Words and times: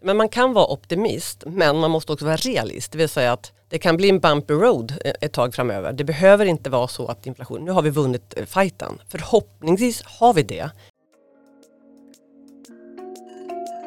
Men 0.00 0.16
man 0.16 0.28
kan 0.28 0.52
vara 0.52 0.66
optimist 0.66 1.42
men 1.46 1.78
man 1.78 1.90
måste 1.90 2.12
också 2.12 2.24
vara 2.24 2.36
realist. 2.36 2.92
Det 2.92 2.98
vill 2.98 3.08
säga 3.08 3.32
att 3.32 3.52
det 3.68 3.78
kan 3.78 3.96
bli 3.96 4.08
en 4.08 4.20
bumpy 4.20 4.54
road 4.54 4.92
eh, 5.04 5.12
ett 5.20 5.32
tag 5.32 5.54
framöver. 5.54 5.92
Det 5.92 6.04
behöver 6.04 6.46
inte 6.46 6.70
vara 6.70 6.88
så 6.88 7.06
att 7.06 7.26
inflation, 7.26 7.64
nu 7.64 7.70
har 7.70 7.82
vi 7.82 7.90
vunnit 7.90 8.34
eh, 8.36 8.44
fighten. 8.44 9.00
Förhoppningsvis 9.08 10.02
har 10.02 10.34
vi 10.34 10.42
det. 10.42 10.70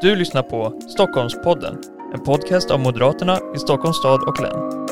Du 0.02 0.16
lyssnar 0.16 0.44
på 0.44 0.80
Stockholmspodden, 0.90 1.78
en 2.14 2.24
podcast 2.24 2.72
av 2.72 2.80
Moderaterna 2.80 3.40
i 3.56 3.60
Stockholms 3.60 3.98
stad 3.98 4.24
och 4.28 4.42
län. 4.42 4.88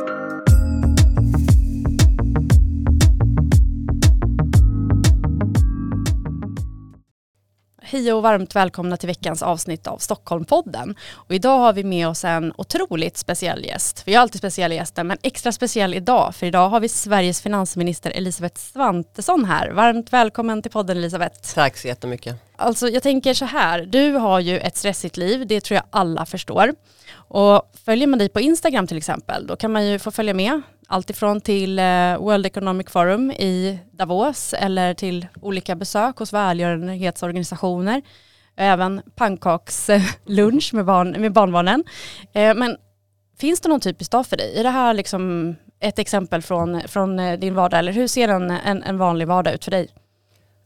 Hej 7.92 8.14
och 8.14 8.24
varmt 8.24 8.56
välkomna 8.56 8.98
till 8.98 9.08
veckans 9.08 9.44
avsnitt 9.44 9.88
av 9.88 9.98
Stockholmpodden. 9.98 10.96
Och 11.14 11.36
idag 11.36 11.58
har 11.58 11.74
vi 11.74 11.84
med 11.84 12.08
oss 12.08 12.26
en 12.26 12.54
otroligt 12.58 13.18
speciell 13.18 13.66
gäst. 13.66 14.04
Vi 14.06 14.14
har 14.14 14.22
alltid 14.22 14.40
speciella 14.40 14.76
gäster 14.76 15.04
men 15.04 15.18
extra 15.22 15.52
speciell 15.52 15.94
idag 15.94 16.36
för 16.36 16.48
idag 16.48 16.70
har 16.70 16.80
vi 16.80 16.90
Sveriges 16.90 17.42
finansminister 17.42 18.12
Elisabeth 18.12 18.60
Svantesson 18.62 19.46
här. 19.46 19.70
Varmt 19.72 20.14
välkommen 20.14 20.62
till 20.62 20.72
podden 20.72 20.98
Elisabeth. 20.98 21.56
Tack 21.56 21.78
så 21.78 21.88
jättemycket. 21.88 22.36
Alltså 22.56 22.90
jag 22.90 23.04
tänker 23.04 23.34
så 23.34 23.46
här, 23.46 23.86
du 23.86 24.12
har 24.12 24.40
ju 24.40 24.60
ett 24.60 24.78
stressigt 24.78 25.18
liv, 25.18 25.48
det 25.48 25.62
tror 25.62 25.76
jag 25.76 25.86
alla 25.90 26.26
förstår. 26.26 26.74
Och 27.12 27.72
följer 27.86 28.08
man 28.08 28.20
dig 28.20 28.30
på 28.30 28.40
Instagram 28.40 28.88
till 28.88 28.98
exempel, 28.98 29.48
då 29.48 29.56
kan 29.56 29.72
man 29.72 29.86
ju 29.86 30.00
få 30.00 30.12
följa 30.12 30.34
med 30.34 30.62
alltifrån 30.90 31.42
till 31.42 31.80
eh, 31.80 32.18
World 32.18 32.46
Economic 32.46 32.90
Forum 32.90 33.32
i 33.32 33.80
Davos 33.92 34.54
eller 34.54 34.94
till 34.94 35.28
olika 35.42 35.76
besök 35.76 36.18
hos 36.18 36.34
välgörenhetsorganisationer. 36.34 38.02
Även 38.56 39.02
pannkakslunch 39.16 40.74
eh, 40.74 40.76
med, 40.76 40.86
barn, 40.86 41.12
med 41.22 41.34
barnbarnen. 41.34 41.84
Eh, 42.34 42.56
men 42.56 42.78
finns 43.40 43.62
det 43.62 43.70
någon 43.70 43.80
typisk 43.80 44.12
dag 44.12 44.28
för 44.28 44.38
dig? 44.38 44.60
Är 44.60 44.64
det 44.64 44.70
här 44.70 44.94
liksom 44.94 45.56
ett 45.80 46.00
exempel 46.00 46.42
från, 46.42 46.82
från 46.88 47.18
din 47.40 47.56
vardag 47.56 47.80
eller 47.80 47.92
hur 47.92 48.08
ser 48.08 48.28
en, 48.28 48.52
en, 48.52 48.84
en 48.84 48.98
vanlig 48.98 49.28
vardag 49.28 49.54
ut 49.54 49.64
för 49.64 49.72
dig? 49.72 49.88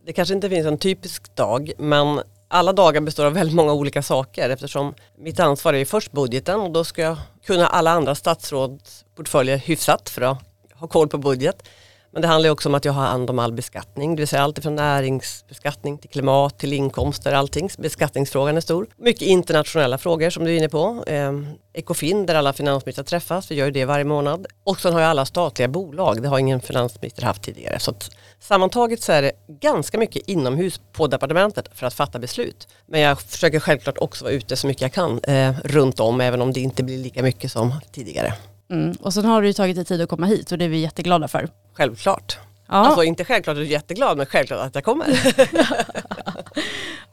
Det 0.06 0.14
kanske 0.14 0.34
inte 0.34 0.50
finns 0.50 0.68
en 0.68 0.78
typisk 0.78 1.36
dag 1.36 1.72
men 1.78 2.20
alla 2.54 2.74
dagar 2.74 3.02
består 3.02 3.26
av 3.26 3.34
väldigt 3.34 3.56
många 3.56 3.74
olika 3.74 4.02
saker 4.02 4.50
eftersom 4.50 4.94
mitt 5.18 5.40
ansvar 5.40 5.74
är 5.74 5.86
först 5.86 6.12
budgeten 6.12 6.60
och 6.60 6.72
då 6.72 6.84
ska 6.84 7.02
jag 7.02 7.18
kunna 7.46 7.68
alla 7.68 7.92
andra 7.92 8.16
statsrådsportföljer 8.16 9.58
hyfsat 9.58 10.10
för 10.10 10.22
att 10.22 10.38
ha 10.74 10.88
koll 10.88 11.08
på 11.08 11.18
budget. 11.18 11.70
Men 12.14 12.22
det 12.22 12.28
handlar 12.28 12.50
också 12.50 12.70
om 12.70 12.76
att 12.76 12.86
jag 12.86 12.94
har 12.94 13.06
hand 13.06 13.30
om 13.30 13.40
all 13.40 13.54
beskattning, 13.54 14.16
det 14.16 14.22
vill 14.22 14.28
säga 14.28 14.42
allt 14.44 14.60
från 14.60 14.76
näringsbeskattning 14.76 15.98
till 15.98 16.10
klimat 16.10 16.60
till 16.60 16.74
inkomster, 16.74 17.34
allting. 17.34 17.70
Beskattningsfrågan 17.78 18.58
är 18.58 18.62
stor. 18.62 18.88
Mycket 18.98 19.22
internationella 19.22 19.98
frågor 19.98 20.30
som 20.30 20.46
du 20.46 20.52
är 20.52 20.58
inne 20.58 20.70
på. 20.70 21.04
Eh, 21.08 21.32
Ekofin 21.74 22.26
där 22.26 22.36
alla 22.36 22.54
finansministrar 22.54 23.04
träffas, 23.04 23.52
vi 23.52 23.56
gör 23.56 23.66
ju 23.66 23.72
det 23.72 23.86
varje 23.86 24.06
månad. 24.06 24.48
Och 24.64 24.80
sen 24.80 24.94
har 24.94 25.02
jag 25.02 25.10
alla 25.10 25.26
statliga 25.26 25.68
bolag, 25.68 26.22
det 26.22 26.28
har 26.28 26.40
ingen 26.40 26.62
finansminister 26.62 27.24
haft 27.24 27.42
tidigare. 27.42 27.80
Så 27.80 27.92
att, 27.92 28.10
sammantaget 28.40 29.02
så 29.02 29.12
är 29.12 29.22
det 29.22 29.32
ganska 29.48 29.98
mycket 29.98 30.30
inomhus 30.30 30.82
på 30.92 31.08
departementet 31.08 31.70
för 31.74 31.88
att 31.88 31.94
fatta 31.94 32.20
beslut. 32.20 32.68
Men 32.86 33.02
jag 33.02 33.22
försöker 33.22 33.60
självklart 33.60 33.98
också 33.98 34.24
vara 34.24 34.34
ute 34.34 34.56
så 34.56 34.68
mycket 34.68 34.82
jag 34.82 34.94
kan 34.94 35.20
eh, 35.20 35.54
runt 35.64 36.00
om 36.00 36.22
även 36.22 36.42
om 36.42 36.54
det 36.54 36.60
inte 36.60 36.84
blir 36.84 36.98
lika 36.98 37.24
mycket 37.24 37.52
som 37.52 37.74
tidigare. 37.92 38.34
Mm. 38.74 38.96
Och 39.02 39.14
sen 39.14 39.26
har 39.26 39.42
du 39.42 39.48
ju 39.48 39.54
tagit 39.54 39.76
dig 39.76 39.86
tid 39.86 40.02
att 40.02 40.10
komma 40.10 40.26
hit 40.26 40.52
och 40.52 40.58
det 40.58 40.66
är 40.66 40.70
vi 40.70 40.78
jätteglada 40.78 41.28
för. 41.28 41.50
Självklart. 41.74 42.38
Ja. 42.68 42.76
Alltså 42.76 43.04
inte 43.04 43.26
självklart 43.26 43.54
att 43.54 43.58
du 43.58 43.66
är 43.66 43.72
jätteglad 43.72 44.18
men 44.18 44.26
självklart 44.26 44.60
att 44.60 44.76
jag 44.76 44.84
kommer. 44.84 45.08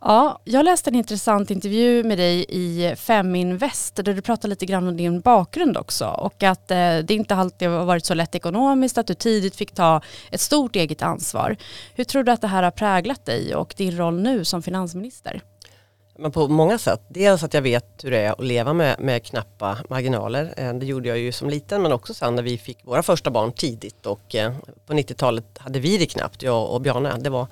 ja, 0.01 0.41
jag 0.45 0.65
läste 0.65 0.91
en 0.91 0.95
intressant 0.95 1.51
intervju 1.51 2.05
med 2.05 2.19
dig 2.19 2.47
i 2.49 2.95
Feminvest 2.97 3.97
där 3.97 4.03
du 4.03 4.23
pratade 4.23 4.49
lite 4.49 4.67
grann 4.67 4.89
om 4.89 4.97
din 4.97 5.21
bakgrund 5.21 5.77
också 5.77 6.07
och 6.07 6.43
att 6.43 6.71
eh, 6.71 6.99
det 6.99 7.11
inte 7.11 7.35
alltid 7.35 7.69
har 7.69 7.85
varit 7.85 8.07
så 8.07 8.15
lätt 8.15 8.35
ekonomiskt, 8.35 8.99
att 8.99 9.07
du 9.07 9.15
tidigt 9.15 9.57
fick 9.57 9.73
ta 9.73 10.01
ett 10.31 10.41
stort 10.41 10.77
eget 10.77 11.03
ansvar. 11.03 11.57
Hur 11.95 12.05
tror 12.05 12.23
du 12.23 12.33
att 12.33 12.41
det 12.41 12.49
här 12.49 12.63
har 12.63 12.71
präglat 12.71 13.27
dig 13.27 13.55
och 13.55 13.75
din 13.77 13.97
roll 13.97 14.21
nu 14.21 14.45
som 14.45 14.63
finansminister? 14.63 15.43
Men 16.21 16.33
på 16.33 16.49
många 16.49 16.79
sätt. 16.79 17.01
Dels 17.09 17.43
att 17.43 17.55
jag 17.55 17.63
vet 17.63 18.05
hur 18.05 18.11
det 18.11 18.19
är 18.19 18.33
att 18.33 18.45
leva 18.45 18.73
med, 18.73 19.01
med 19.01 19.25
knappa 19.25 19.79
marginaler. 19.89 20.55
Eh, 20.57 20.75
det 20.75 20.87
gjorde 20.87 21.09
jag 21.09 21.19
ju 21.19 21.33
som 21.33 21.51
liten 21.51 21.83
men 21.83 21.93
också 21.93 22.15
sen 22.15 22.35
när 22.35 22.43
vi 22.43 22.59
fick 22.59 22.87
våra 22.87 23.03
första 23.03 23.31
barn 23.31 23.53
tidigt 23.53 24.07
och 24.07 24.35
eh, 24.35 24.53
på 24.87 24.93
90-talet 24.93 25.59
hade 25.59 25.81
vi 25.81 25.99
det 25.99 26.07
knappt, 26.07 26.43
jag 26.43 26.71
och 26.71 26.81
Bjarne. 26.81 27.17
Det 27.19 27.31
var 27.31 27.47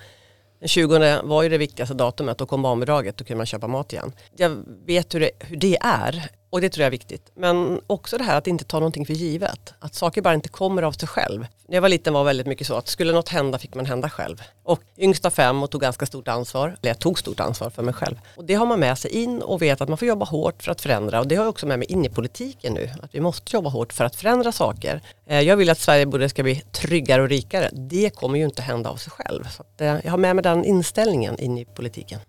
den 0.60 0.68
20 0.68 1.22
var 1.22 1.42
ju 1.42 1.48
det 1.48 1.58
viktigaste 1.58 1.94
datumet, 1.94 2.38
då 2.38 2.46
kom 2.46 2.62
barnbidraget, 2.62 3.16
då 3.16 3.24
kunde 3.24 3.36
man 3.36 3.46
köpa 3.46 3.66
mat 3.66 3.92
igen. 3.92 4.12
Jag 4.36 4.56
vet 4.86 5.14
hur 5.14 5.20
det, 5.20 5.30
hur 5.38 5.56
det 5.56 5.78
är 5.80 6.30
och 6.50 6.60
det 6.60 6.68
tror 6.68 6.82
jag 6.82 6.86
är 6.86 6.90
viktigt. 6.90 7.30
Men 7.34 7.80
också 7.86 8.18
det 8.18 8.24
här 8.24 8.38
att 8.38 8.46
inte 8.46 8.64
ta 8.64 8.78
någonting 8.78 9.06
för 9.06 9.14
givet. 9.14 9.74
Att 9.78 9.94
saker 9.94 10.22
bara 10.22 10.34
inte 10.34 10.48
kommer 10.48 10.82
av 10.82 10.92
sig 10.92 11.08
själv. 11.08 11.46
När 11.68 11.76
jag 11.76 11.82
var 11.82 11.88
liten 11.88 12.14
var 12.14 12.24
väldigt 12.24 12.46
mycket 12.46 12.66
så 12.66 12.74
att 12.74 12.88
skulle 12.88 13.12
något 13.12 13.28
hända 13.28 13.58
fick 13.58 13.74
man 13.74 13.86
hända 13.86 14.10
själv. 14.10 14.42
Och 14.62 14.80
yngsta 14.98 15.30
fem 15.30 15.62
och 15.62 15.70
tog 15.70 15.80
ganska 15.80 16.06
stort 16.06 16.28
ansvar, 16.28 16.68
eller 16.68 16.90
jag 16.90 16.98
tog 16.98 17.18
stort 17.18 17.40
ansvar 17.40 17.70
för 17.70 17.82
mig 17.82 17.94
själv. 17.94 18.16
Och 18.36 18.44
det 18.44 18.54
har 18.54 18.66
man 18.66 18.80
med 18.80 18.98
sig 18.98 19.10
in 19.10 19.42
och 19.42 19.62
vet 19.62 19.80
att 19.80 19.88
man 19.88 19.98
får 19.98 20.08
jobba 20.08 20.24
hårt 20.24 20.62
för 20.62 20.72
att 20.72 20.80
förändra. 20.80 21.20
Och 21.20 21.28
det 21.28 21.34
har 21.34 21.44
jag 21.44 21.50
också 21.50 21.66
med 21.66 21.78
mig 21.78 21.92
in 21.92 22.04
i 22.04 22.08
politiken 22.08 22.74
nu. 22.74 22.90
Att 23.02 23.14
vi 23.14 23.20
måste 23.20 23.56
jobba 23.56 23.70
hårt 23.70 23.92
för 23.92 24.04
att 24.04 24.16
förändra 24.16 24.52
saker. 24.52 25.00
Eh, 25.26 25.40
jag 25.40 25.56
vill 25.56 25.70
att 25.70 25.78
Sverige 25.78 26.06
både 26.06 26.28
ska 26.28 26.42
bli 26.42 26.62
tryggare 26.72 27.22
och 27.22 27.28
rikare. 27.28 27.70
Det 27.72 28.10
kommer 28.10 28.38
ju 28.38 28.44
inte 28.44 28.62
hända 28.62 28.90
av 28.90 28.96
sig 28.96 29.10
själv. 29.10 29.48
Så 29.48 29.62
att, 29.62 29.80
eh, 29.80 29.96
jag 30.04 30.10
har 30.10 30.18
med 30.18 30.36
mig 30.36 30.42
den 30.42 30.64
inställningen 30.64 31.38
in 31.38 31.58
i 31.58 31.64
politiken. 31.64 32.20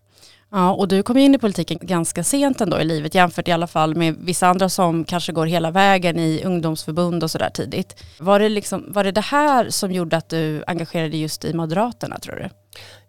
Ja, 0.51 0.71
och 0.71 0.87
du 0.87 1.03
kom 1.03 1.17
in 1.17 1.35
i 1.35 1.37
politiken 1.37 1.79
ganska 1.81 2.23
sent 2.23 2.61
ändå 2.61 2.79
i 2.79 2.85
livet 2.85 3.15
jämfört 3.15 3.47
i 3.47 3.51
alla 3.51 3.67
fall 3.67 3.95
med 3.95 4.15
vissa 4.19 4.47
andra 4.47 4.69
som 4.69 5.05
kanske 5.05 5.31
går 5.31 5.45
hela 5.45 5.71
vägen 5.71 6.19
i 6.19 6.43
ungdomsförbund 6.45 7.23
och 7.23 7.31
sådär 7.31 7.49
tidigt. 7.49 8.03
Var 8.19 8.39
det, 8.39 8.49
liksom, 8.49 8.85
var 8.87 9.03
det 9.03 9.11
det 9.11 9.21
här 9.21 9.69
som 9.69 9.91
gjorde 9.91 10.17
att 10.17 10.29
du 10.29 10.63
engagerade 10.67 11.17
just 11.17 11.45
i 11.45 11.53
Moderaterna 11.53 12.19
tror 12.19 12.35
du? 12.35 12.49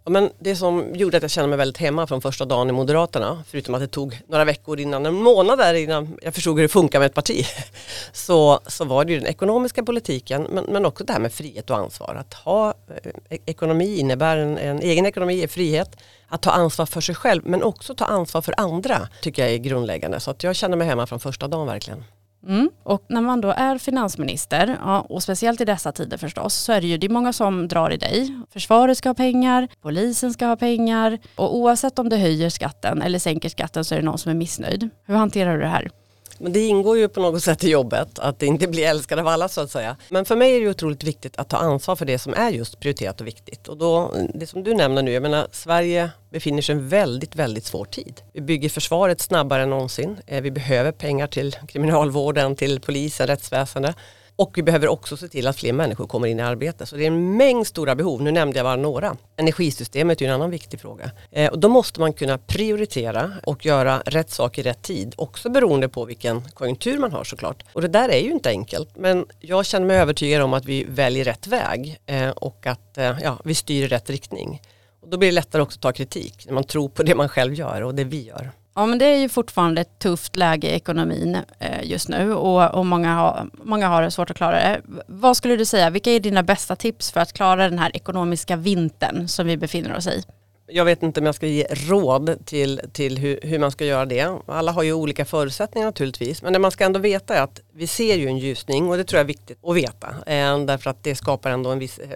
Ja, 0.05 0.11
men 0.11 0.31
det 0.39 0.57
som 0.57 0.95
gjorde 0.95 1.17
att 1.17 1.23
jag 1.23 1.31
kände 1.31 1.49
mig 1.49 1.59
väldigt 1.59 1.79
hemma 1.79 2.07
från 2.07 2.21
första 2.21 2.45
dagen 2.45 2.69
i 2.69 2.73
Moderaterna, 2.73 3.45
förutom 3.47 3.75
att 3.75 3.81
det 3.81 3.87
tog 3.87 4.21
några 4.27 4.45
veckor 4.45 4.81
innan, 4.81 5.07
en 5.07 5.15
månad 5.15 5.59
där 5.59 5.75
innan 5.75 6.19
jag 6.23 6.35
förstod 6.35 6.57
hur 6.57 6.63
det 6.63 6.69
funkar 6.69 6.99
med 6.99 7.07
ett 7.07 7.15
parti, 7.15 7.47
så, 8.13 8.61
så 8.67 8.85
var 8.85 9.05
det 9.05 9.13
ju 9.13 9.19
den 9.19 9.29
ekonomiska 9.29 9.83
politiken 9.83 10.47
men, 10.51 10.65
men 10.65 10.87
också 10.87 11.05
det 11.05 11.13
här 11.13 11.21
med 11.21 11.33
frihet 11.33 11.71
och 11.71 11.77
ansvar. 11.77 12.15
Att 12.15 12.35
ha 12.35 12.75
eh, 12.89 13.11
e-, 13.29 13.39
ekonomi 13.47 13.99
innebär 13.99 14.37
en, 14.37 14.59
en 14.59 14.81
egen 14.81 15.07
ekonomi 15.07 15.43
är 15.43 15.49
frihet, 15.49 15.97
att 16.29 16.43
ta 16.43 16.51
ansvar 16.51 16.87
för 16.87 17.01
sig 17.01 17.15
själv 17.15 17.43
men 17.47 17.63
också 17.63 17.95
ta 17.95 18.05
ansvar 18.05 18.43
för 18.43 18.55
andra 18.57 19.09
tycker 19.23 19.43
jag 19.43 19.53
är 19.53 19.59
grundläggande. 19.59 20.21
Så 20.21 20.31
att 20.31 20.43
jag 20.43 20.57
känner 20.57 20.77
mig 20.77 20.87
hemma 20.87 21.07
från 21.07 21.21
första 21.21 21.49
dagen 21.49 21.67
verkligen. 21.67 22.05
Mm. 22.47 22.71
Och 22.83 23.05
när 23.09 23.21
man 23.21 23.41
då 23.41 23.51
är 23.51 23.79
finansminister, 23.79 24.77
ja, 24.81 25.01
och 25.01 25.23
speciellt 25.23 25.61
i 25.61 25.65
dessa 25.65 25.93
tider 25.93 26.17
förstås, 26.17 26.55
så 26.55 26.73
är 26.73 26.81
det 26.81 26.87
ju 26.87 26.99
det 26.99 27.07
är 27.07 27.11
många 27.11 27.33
som 27.33 27.69
drar 27.69 27.91
i 27.91 27.97
dig. 27.97 28.43
Försvaret 28.53 28.99
ska 28.99 29.09
ha 29.09 29.15
pengar, 29.15 29.69
polisen 29.83 30.33
ska 30.33 30.47
ha 30.47 30.57
pengar 30.57 31.19
och 31.37 31.57
oavsett 31.57 31.99
om 31.99 32.09
du 32.09 32.17
höjer 32.17 32.51
skatten 32.51 33.03
eller 33.03 33.19
sänker 33.19 33.49
skatten 33.49 33.85
så 33.85 33.95
är 33.95 33.99
det 33.99 34.05
någon 34.05 34.19
som 34.19 34.31
är 34.31 34.37
missnöjd. 34.37 34.91
Hur 35.07 35.15
hanterar 35.15 35.55
du 35.55 35.61
det 35.61 35.69
här? 35.69 35.91
Men 36.39 36.53
det 36.53 36.67
ingår 36.67 36.99
ju 36.99 37.09
på 37.09 37.21
något 37.21 37.43
sätt 37.43 37.65
i 37.65 37.71
jobbet 37.71 38.19
att 38.19 38.43
inte 38.43 38.69
bli 38.69 38.85
älskad 38.85 39.19
av 39.19 39.29
alla 39.29 39.49
så 39.49 39.61
att 39.61 39.71
säga. 39.71 39.97
Men 40.09 40.25
för 40.25 40.37
mig 40.37 40.57
är 40.57 40.61
det 40.61 40.69
otroligt 40.69 41.05
viktigt 41.05 41.37
att 41.37 41.49
ta 41.49 41.57
ansvar 41.57 41.97
för 41.97 42.05
det 42.05 42.19
som 42.19 42.35
är 42.35 42.51
just 42.51 42.81
prioriterat 42.81 43.21
och 43.21 43.27
viktigt. 43.27 43.69
Och 43.69 43.77
då, 43.77 44.15
det 44.35 44.47
som 44.47 44.63
du 44.63 44.75
nämner 44.75 45.03
nu, 45.03 45.13
jag 45.13 45.23
menar 45.23 45.47
Sverige 45.53 46.11
befinner 46.31 46.63
sig 46.63 46.75
i 46.75 46.79
en 46.79 46.89
väldigt, 46.89 47.37
väldigt 47.37 47.65
svår 47.65 47.85
tid. 47.85 48.21
Vi 48.33 48.41
bygger 48.41 48.69
försvaret 48.69 49.21
snabbare 49.21 49.63
än 49.63 49.71
någonsin. 49.71 50.17
Eh, 50.27 50.43
vi 50.43 50.51
behöver 50.51 50.93
pengar 50.93 51.27
till 51.27 51.57
kriminalvården, 51.69 52.57
till 52.57 52.81
polisen, 52.81 53.27
rättsväsendet. 53.27 53.97
Och 54.41 54.59
vi 54.59 54.63
behöver 54.63 54.89
också 54.89 55.17
se 55.17 55.29
till 55.29 55.47
att 55.47 55.57
fler 55.57 55.73
människor 55.73 56.07
kommer 56.07 56.29
in 56.29 56.39
i 56.39 56.43
arbete. 56.43 56.87
Så 56.87 56.97
det 56.97 57.03
är 57.03 57.07
en 57.07 57.37
mängd 57.37 57.67
stora 57.67 57.95
behov. 57.95 58.23
Nu 58.23 58.31
nämnde 58.31 58.59
jag 58.59 58.67
bara 58.67 58.77
några. 58.77 59.17
Energisystemet 59.37 60.23
är 60.23 60.27
en 60.27 60.35
annan 60.35 60.51
viktig 60.51 60.81
fråga. 60.81 61.11
Eh, 61.31 61.51
och 61.51 61.59
då 61.59 61.69
måste 61.69 62.01
man 62.01 62.13
kunna 62.13 62.39
prioritera 62.39 63.33
och 63.45 63.67
göra 63.67 64.03
rätt 64.07 64.31
sak 64.31 64.59
i 64.59 64.63
rätt 64.63 64.83
tid. 64.83 65.15
Också 65.17 65.51
beroende 65.51 65.89
på 65.89 66.05
vilken 66.05 66.43
konjunktur 66.55 66.99
man 66.99 67.13
har 67.13 67.25
såklart. 67.25 67.65
Och 67.73 67.83
det 67.83 67.89
där 67.89 68.09
är 68.09 68.19
ju 68.19 68.31
inte 68.31 68.49
enkelt. 68.49 68.97
Men 68.97 69.27
jag 69.41 69.67
känner 69.67 69.87
mig 69.87 69.97
övertygad 69.97 70.43
om 70.43 70.55
att 70.55 70.65
vi 70.65 70.85
väljer 70.85 71.25
rätt 71.25 71.47
väg 71.47 72.01
eh, 72.07 72.31
och 72.31 72.67
att 72.67 72.99
eh, 72.99 73.19
ja, 73.23 73.39
vi 73.45 73.55
styr 73.55 73.85
i 73.85 73.89
rätt 73.89 74.11
riktning. 74.11 74.63
Och 75.03 75.09
då 75.09 75.19
blir 75.19 75.29
det 75.29 75.35
lättare 75.35 75.63
också 75.63 75.77
att 75.77 75.83
ta 75.83 75.93
kritik 75.93 76.47
när 76.47 76.53
man 76.53 76.65
tror 76.65 76.89
på 76.89 77.03
det 77.03 77.15
man 77.15 77.29
själv 77.29 77.55
gör 77.55 77.83
och 77.83 77.95
det 77.95 78.05
vi 78.05 78.23
gör. 78.27 78.51
Ja 78.75 78.87
men 78.87 78.99
det 78.99 79.05
är 79.05 79.19
ju 79.19 79.29
fortfarande 79.29 79.81
ett 79.81 79.99
tufft 79.99 80.37
läge 80.37 80.69
i 80.69 80.75
ekonomin 80.75 81.39
eh, 81.59 81.83
just 81.91 82.09
nu 82.09 82.35
och, 82.35 82.75
och 82.75 82.87
många, 82.87 83.15
har, 83.15 83.51
många 83.53 83.89
har 83.89 84.03
det 84.03 84.11
svårt 84.11 84.31
att 84.31 84.37
klara 84.37 84.57
det. 84.57 84.81
Vad 85.07 85.37
skulle 85.37 85.57
du 85.57 85.65
säga, 85.65 85.91
vilka 85.91 86.11
är 86.11 86.21
dina 86.21 86.43
bästa 86.43 86.77
tips 86.77 87.11
för 87.11 87.21
att 87.21 87.33
klara 87.33 87.69
den 87.69 87.79
här 87.79 87.97
ekonomiska 87.97 88.57
vintern 88.57 89.29
som 89.29 89.47
vi 89.47 89.57
befinner 89.57 89.97
oss 89.97 90.07
i? 90.07 90.25
Jag 90.73 90.85
vet 90.85 91.03
inte 91.03 91.21
om 91.21 91.27
jag 91.27 91.35
ska 91.35 91.47
ge 91.47 91.67
råd 91.71 92.47
till, 92.47 92.81
till 92.93 93.19
hur, 93.19 93.41
hur, 93.43 93.59
man 93.59 93.71
ska 93.71 93.85
göra 93.85 94.05
det. 94.07 94.39
Alla 94.47 94.73
har 94.73 94.83
ju 94.83 94.93
olika 94.93 95.25
förutsättningar 95.25 95.87
naturligtvis. 95.87 96.43
Men 96.43 96.53
det 96.53 96.59
man 96.59 96.71
ska 96.71 96.85
ändå 96.85 97.01
veta 97.01 97.35
är 97.35 97.43
att 97.43 97.61
vi 97.73 97.87
ser 97.87 98.17
ju 98.17 98.27
en 98.27 98.39
ljusning 98.39 98.89
och 98.89 98.97
det 98.97 99.05
tror 99.05 99.19
jag 99.19 99.25
är 99.25 99.29
viktigt 99.29 99.59
att 99.65 99.77
veta. 99.77 100.09
Eh, 100.27 100.59
därför 100.59 100.91
att 100.91 101.05
det 101.05 101.15
skapar 101.15 101.51
ändå 101.51 101.71
en 101.71 101.79
viss 101.79 101.99
eh, 101.99 102.09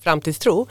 framtidstro. 0.00 0.68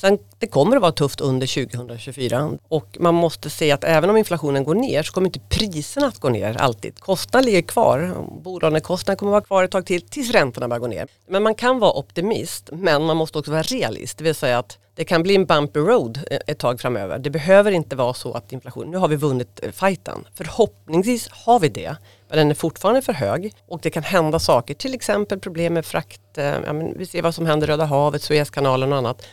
Sen 0.00 0.18
det 0.38 0.46
kommer 0.46 0.76
att 0.76 0.82
vara 0.82 0.92
tufft 0.92 1.20
under 1.20 1.46
2024 1.46 2.58
och 2.68 2.96
man 3.00 3.14
måste 3.14 3.50
se 3.50 3.72
att 3.72 3.84
även 3.84 4.10
om 4.10 4.16
inflationen 4.16 4.64
går 4.64 4.74
ner 4.74 5.02
så 5.02 5.12
kommer 5.12 5.28
inte 5.28 5.40
priserna 5.40 6.06
att 6.06 6.18
gå 6.18 6.28
ner 6.28 6.56
alltid. 6.60 7.00
Kostnaden 7.00 7.46
ligger 7.46 7.62
kvar, 7.62 8.14
bolånekostnaden 8.42 9.16
kommer 9.18 9.30
att 9.30 9.32
vara 9.32 9.44
kvar 9.44 9.64
ett 9.64 9.70
tag 9.70 9.86
till 9.86 10.02
tills 10.02 10.30
räntorna 10.30 10.68
börjar 10.68 10.80
gå 10.80 10.86
ner. 10.86 11.08
Men 11.28 11.42
man 11.42 11.54
kan 11.54 11.78
vara 11.78 11.92
optimist 11.92 12.68
men 12.72 13.04
man 13.04 13.16
måste 13.16 13.38
också 13.38 13.50
vara 13.50 13.62
realist, 13.62 14.18
det 14.18 14.24
vill 14.24 14.34
säga 14.34 14.58
att 14.58 14.78
det 14.94 15.04
kan 15.04 15.22
bli 15.22 15.34
en 15.34 15.46
bumpy 15.46 15.80
road 15.80 16.20
eh, 16.30 16.38
ett 16.46 16.58
tag 16.58 16.80
framöver. 16.80 17.18
Det 17.18 17.30
behöver 17.30 17.72
inte 17.72 17.96
vara 17.96 18.14
så 18.14 18.32
att 18.32 18.52
inflationen, 18.52 18.90
nu 18.90 18.96
har 18.96 19.08
vi 19.08 19.16
vunnit 19.16 19.60
eh, 19.62 19.70
fighten. 19.70 20.26
Förhoppningsvis 20.34 21.28
har 21.32 21.60
vi 21.60 21.68
det. 21.68 21.96
Men 22.28 22.38
den 22.38 22.50
är 22.50 22.54
fortfarande 22.54 23.02
för 23.02 23.12
hög 23.12 23.54
och 23.68 23.80
det 23.82 23.90
kan 23.90 24.02
hända 24.02 24.38
saker, 24.38 24.74
till 24.74 24.94
exempel 24.94 25.40
problem 25.40 25.74
med 25.74 25.86
frakt, 25.86 26.38
eh, 26.38 26.44
ja, 26.44 26.72
vi 26.96 27.06
ser 27.06 27.22
vad 27.22 27.34
som 27.34 27.46
händer 27.46 27.66
i 27.66 27.70
Röda 27.70 27.84
havet, 27.84 28.22
Suezkanalen 28.22 28.92
och 28.92 28.98
annat 28.98 29.26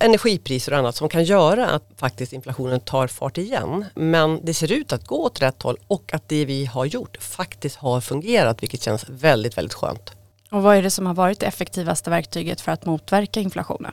energipriser 0.00 0.72
och 0.72 0.78
annat 0.78 0.96
som 0.96 1.08
kan 1.08 1.24
göra 1.24 1.66
att 1.66 1.82
faktiskt 1.96 2.32
inflationen 2.32 2.80
tar 2.80 3.06
fart 3.06 3.38
igen. 3.38 3.84
Men 3.94 4.40
det 4.42 4.54
ser 4.54 4.72
ut 4.72 4.92
att 4.92 5.06
gå 5.06 5.24
åt 5.24 5.42
rätt 5.42 5.62
håll 5.62 5.76
och 5.86 6.10
att 6.14 6.28
det 6.28 6.44
vi 6.44 6.64
har 6.64 6.84
gjort 6.84 7.16
faktiskt 7.20 7.76
har 7.76 8.00
fungerat 8.00 8.62
vilket 8.62 8.82
känns 8.82 9.08
väldigt, 9.08 9.58
väldigt 9.58 9.74
skönt. 9.74 10.12
Och 10.50 10.62
vad 10.62 10.76
är 10.76 10.82
det 10.82 10.90
som 10.90 11.06
har 11.06 11.14
varit 11.14 11.40
det 11.40 11.46
effektivaste 11.46 12.10
verktyget 12.10 12.60
för 12.60 12.72
att 12.72 12.86
motverka 12.86 13.40
inflationen? 13.40 13.92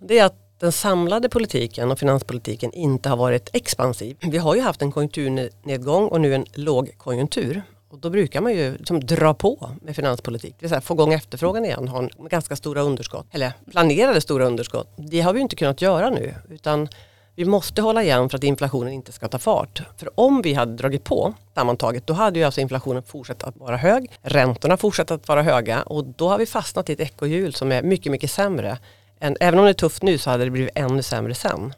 Det 0.00 0.18
är 0.18 0.24
att 0.24 0.60
den 0.60 0.72
samlade 0.72 1.28
politiken 1.28 1.90
och 1.90 1.98
finanspolitiken 1.98 2.72
inte 2.72 3.08
har 3.08 3.16
varit 3.16 3.50
expansiv. 3.52 4.16
Vi 4.20 4.38
har 4.38 4.54
ju 4.54 4.60
haft 4.60 4.82
en 4.82 4.92
konjunkturnedgång 4.92 6.08
och 6.08 6.20
nu 6.20 6.34
en 6.34 6.46
lågkonjunktur. 6.54 7.62
Och 7.96 8.02
då 8.02 8.10
brukar 8.10 8.40
man 8.40 8.52
ju 8.52 8.76
liksom 8.76 9.00
dra 9.00 9.34
på 9.34 9.70
med 9.82 9.96
finanspolitik, 9.96 10.54
det 10.58 10.62
vill 10.64 10.68
säga 10.68 10.80
få 10.80 10.94
igång 10.94 11.12
efterfrågan 11.12 11.64
igen, 11.64 11.88
ha 11.88 11.98
en 11.98 12.10
ganska 12.28 12.56
stora 12.56 12.80
underskott, 12.82 13.26
eller 13.30 13.52
planerade 13.70 14.20
stora 14.20 14.46
underskott. 14.46 14.92
Det 14.96 15.20
har 15.20 15.32
vi 15.32 15.40
inte 15.40 15.56
kunnat 15.56 15.82
göra 15.82 16.10
nu, 16.10 16.34
utan 16.50 16.88
vi 17.34 17.44
måste 17.44 17.82
hålla 17.82 18.02
igen 18.02 18.28
för 18.28 18.38
att 18.38 18.44
inflationen 18.44 18.92
inte 18.92 19.12
ska 19.12 19.28
ta 19.28 19.38
fart. 19.38 19.82
För 19.96 20.10
om 20.14 20.42
vi 20.42 20.54
hade 20.54 20.72
dragit 20.72 21.04
på 21.04 21.34
sammantaget, 21.54 22.06
då 22.06 22.12
hade 22.12 22.38
ju 22.38 22.44
alltså 22.44 22.60
inflationen 22.60 23.02
fortsatt 23.02 23.44
att 23.44 23.56
vara 23.56 23.76
hög, 23.76 24.10
räntorna 24.22 24.76
fortsatt 24.76 25.10
att 25.10 25.28
vara 25.28 25.42
höga 25.42 25.82
och 25.82 26.04
då 26.04 26.28
har 26.28 26.38
vi 26.38 26.46
fastnat 26.46 26.90
i 26.90 26.92
ett 26.92 27.00
ekohjul 27.00 27.54
som 27.54 27.72
är 27.72 27.82
mycket, 27.82 28.12
mycket 28.12 28.30
sämre. 28.30 28.78
Än, 29.20 29.36
även 29.40 29.58
om 29.58 29.64
det 29.64 29.70
är 29.70 29.74
tufft 29.74 30.02
nu 30.02 30.18
så 30.18 30.30
hade 30.30 30.44
det 30.44 30.50
blivit 30.50 30.72
ännu 30.74 31.02
sämre 31.02 31.34
sen. 31.34 31.74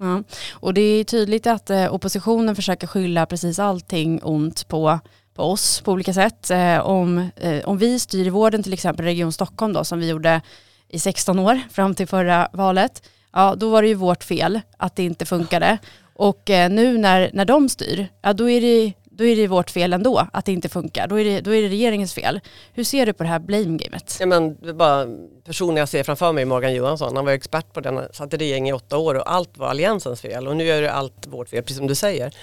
Ja. 0.00 0.22
Och 0.52 0.74
det 0.74 0.80
är 0.80 1.04
tydligt 1.04 1.46
att 1.46 1.70
eh, 1.70 1.94
oppositionen 1.94 2.56
försöker 2.56 2.86
skylla 2.86 3.26
precis 3.26 3.58
allting 3.58 4.20
ont 4.22 4.68
på 4.68 4.98
på 5.38 5.44
oss 5.44 5.80
på 5.80 5.92
olika 5.92 6.14
sätt. 6.14 6.50
Eh, 6.50 6.86
om, 6.86 7.30
eh, 7.36 7.68
om 7.68 7.78
vi 7.78 7.98
styr 7.98 8.26
i 8.26 8.30
vården, 8.30 8.62
till 8.62 8.72
exempel 8.72 9.04
Region 9.04 9.32
Stockholm 9.32 9.72
då, 9.72 9.84
som 9.84 9.98
vi 9.98 10.08
gjorde 10.08 10.40
i 10.88 10.98
16 10.98 11.38
år 11.38 11.60
fram 11.70 11.94
till 11.94 12.06
förra 12.06 12.48
valet, 12.52 13.02
ja 13.32 13.54
då 13.54 13.70
var 13.70 13.82
det 13.82 13.88
ju 13.88 13.94
vårt 13.94 14.24
fel 14.24 14.60
att 14.76 14.96
det 14.96 15.04
inte 15.04 15.26
funkade. 15.26 15.78
Och 16.14 16.50
eh, 16.50 16.70
nu 16.70 16.98
när, 16.98 17.30
när 17.32 17.44
de 17.44 17.68
styr, 17.68 18.08
ja 18.22 18.32
då 18.32 18.50
är 18.50 18.60
det 18.60 18.92
då 19.04 19.24
är 19.24 19.36
det 19.36 19.46
vårt 19.46 19.70
fel 19.70 19.92
ändå 19.92 20.26
att 20.32 20.44
det 20.44 20.52
inte 20.52 20.68
funkar. 20.68 21.06
Då 21.06 21.20
är 21.20 21.24
det, 21.24 21.40
då 21.40 21.54
är 21.54 21.62
det 21.62 21.68
regeringens 21.68 22.14
fel. 22.14 22.40
Hur 22.72 22.84
ser 22.84 23.06
du 23.06 23.12
på 23.12 23.22
det 23.22 23.28
här 23.28 23.38
blame-gamet? 23.38 24.16
Ja, 24.20 24.26
men 24.26 24.56
bara 24.76 25.06
personen 25.44 25.76
jag 25.76 25.88
ser 25.88 26.04
framför 26.04 26.32
mig, 26.32 26.44
Morgan 26.44 26.74
Johansson. 26.74 27.16
Han 27.16 27.24
var 27.24 27.32
expert 27.32 27.72
på 27.72 27.80
den, 27.80 28.00
satt 28.12 28.34
i 28.34 28.36
regering 28.36 28.68
i 28.68 28.72
åtta 28.72 28.98
år 28.98 29.14
och 29.14 29.32
allt 29.32 29.58
var 29.58 29.68
alliansens 29.68 30.20
fel. 30.20 30.48
Och 30.48 30.56
nu 30.56 30.70
är 30.70 30.82
det 30.82 30.92
allt 30.92 31.26
vårt 31.26 31.48
fel, 31.48 31.62
precis 31.62 31.76
som 31.76 31.86
du 31.86 31.94
säger 31.94 32.34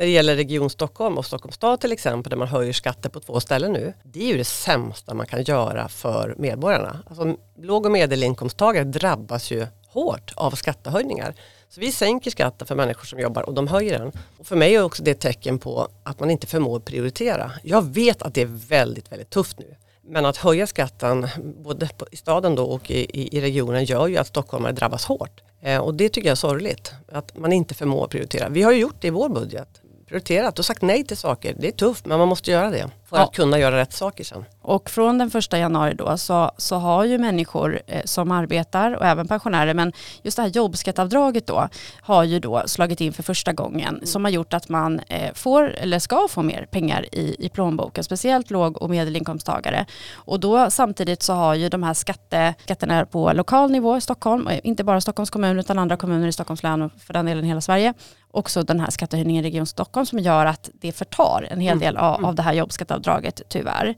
när 0.00 0.06
det 0.06 0.12
gäller 0.12 0.36
Region 0.36 0.70
Stockholm 0.70 1.18
och 1.18 1.26
Stockholms 1.26 1.54
stad 1.54 1.80
till 1.80 1.92
exempel 1.92 2.30
där 2.30 2.36
man 2.36 2.48
höjer 2.48 2.72
skatter 2.72 3.10
på 3.10 3.20
två 3.20 3.40
ställen 3.40 3.72
nu. 3.72 3.92
Det 4.02 4.22
är 4.22 4.26
ju 4.26 4.36
det 4.36 4.44
sämsta 4.44 5.14
man 5.14 5.26
kan 5.26 5.42
göra 5.42 5.88
för 5.88 6.34
medborgarna. 6.38 7.02
Alltså, 7.06 7.36
låg 7.62 7.86
och 7.86 7.92
medelinkomsttagare 7.92 8.84
drabbas 8.84 9.50
ju 9.50 9.66
hårt 9.88 10.32
av 10.36 10.50
skattehöjningar. 10.50 11.34
Så 11.68 11.80
vi 11.80 11.92
sänker 11.92 12.30
skatten 12.30 12.66
för 12.66 12.74
människor 12.74 13.04
som 13.04 13.20
jobbar 13.20 13.42
och 13.42 13.54
de 13.54 13.68
höjer 13.68 13.98
den. 13.98 14.12
Och 14.38 14.46
för 14.46 14.56
mig 14.56 14.74
är 14.74 14.82
också 14.82 15.02
det 15.02 15.10
ett 15.10 15.20
tecken 15.20 15.58
på 15.58 15.88
att 16.02 16.20
man 16.20 16.30
inte 16.30 16.46
förmår 16.46 16.80
prioritera. 16.80 17.52
Jag 17.62 17.94
vet 17.94 18.22
att 18.22 18.34
det 18.34 18.42
är 18.42 18.68
väldigt, 18.68 19.12
väldigt 19.12 19.30
tufft 19.30 19.58
nu. 19.58 19.76
Men 20.02 20.26
att 20.26 20.36
höja 20.36 20.66
skatten 20.66 21.28
både 21.64 21.88
i 22.10 22.16
staden 22.16 22.54
då 22.54 22.64
och 22.64 22.90
i, 22.90 23.36
i 23.36 23.40
regionen 23.40 23.84
gör 23.84 24.06
ju 24.06 24.16
att 24.16 24.26
stockholmare 24.26 24.72
drabbas 24.72 25.04
hårt. 25.04 25.42
Eh, 25.60 25.78
och 25.78 25.94
det 25.94 26.08
tycker 26.08 26.28
jag 26.28 26.32
är 26.32 26.36
sorgligt, 26.36 26.92
att 27.12 27.36
man 27.36 27.52
inte 27.52 27.74
förmår 27.74 28.06
prioritera. 28.06 28.48
Vi 28.48 28.62
har 28.62 28.72
ju 28.72 28.78
gjort 28.78 28.96
det 29.00 29.06
i 29.06 29.10
vår 29.10 29.28
budget 29.28 29.79
prioriterat 30.10 30.58
och 30.58 30.64
sagt 30.64 30.82
nej 30.82 31.04
till 31.04 31.16
saker. 31.16 31.54
Det 31.58 31.68
är 31.68 31.72
tufft 31.72 32.06
men 32.06 32.18
man 32.18 32.28
måste 32.28 32.50
göra 32.50 32.70
det 32.70 32.90
för 33.08 33.16
ja. 33.16 33.22
att 33.22 33.32
kunna 33.32 33.58
göra 33.58 33.76
rätt 33.76 33.92
saker 33.92 34.24
sen. 34.24 34.44
Och 34.62 34.90
från 34.90 35.18
den 35.18 35.30
första 35.30 35.58
januari 35.58 35.94
då 35.94 36.18
så, 36.18 36.50
så 36.56 36.76
har 36.76 37.04
ju 37.04 37.18
människor 37.18 37.80
eh, 37.86 38.02
som 38.04 38.30
arbetar 38.30 38.96
och 38.96 39.04
även 39.04 39.28
pensionärer 39.28 39.74
men 39.74 39.92
just 40.22 40.36
det 40.36 40.42
här 40.42 40.48
jobbskattavdraget 40.48 41.46
då 41.46 41.68
har 42.00 42.24
ju 42.24 42.38
då 42.38 42.62
slagit 42.66 43.00
in 43.00 43.12
för 43.12 43.22
första 43.22 43.52
gången 43.52 43.88
mm. 43.94 44.06
som 44.06 44.24
har 44.24 44.30
gjort 44.30 44.54
att 44.54 44.68
man 44.68 45.00
eh, 45.08 45.34
får 45.34 45.70
eller 45.74 45.98
ska 45.98 46.28
få 46.30 46.42
mer 46.42 46.66
pengar 46.70 47.06
i, 47.12 47.46
i 47.46 47.48
plånboken, 47.48 48.04
speciellt 48.04 48.50
låg 48.50 48.82
och 48.82 48.90
medelinkomsttagare. 48.90 49.86
Och 50.14 50.40
då 50.40 50.70
samtidigt 50.70 51.22
så 51.22 51.32
har 51.32 51.54
ju 51.54 51.68
de 51.68 51.82
här 51.82 51.94
skatte, 51.94 52.54
skatterna 52.64 53.06
på 53.06 53.32
lokal 53.32 53.70
nivå 53.70 53.96
i 53.96 54.00
Stockholm, 54.00 54.48
inte 54.62 54.84
bara 54.84 55.00
Stockholms 55.00 55.30
kommun 55.30 55.58
utan 55.58 55.78
andra 55.78 55.96
kommuner 55.96 56.28
i 56.28 56.32
Stockholms 56.32 56.62
län 56.62 56.82
och 56.82 56.92
för 57.06 57.12
den 57.12 57.26
delen 57.26 57.44
hela 57.44 57.60
Sverige, 57.60 57.94
också 58.30 58.62
den 58.62 58.80
här 58.80 58.90
skattehöjningen 58.90 59.44
i 59.44 59.48
Region 59.48 59.66
Stockholm 59.66 60.06
som 60.06 60.18
gör 60.18 60.46
att 60.46 60.70
det 60.72 60.92
förtar 60.92 61.48
en 61.50 61.60
hel 61.60 61.72
mm. 61.72 61.80
del 61.80 61.96
av, 61.96 62.26
av 62.26 62.34
det 62.34 62.42
här 62.42 62.52
jobbskattavdraget 62.52 63.42
tyvärr. 63.48 63.94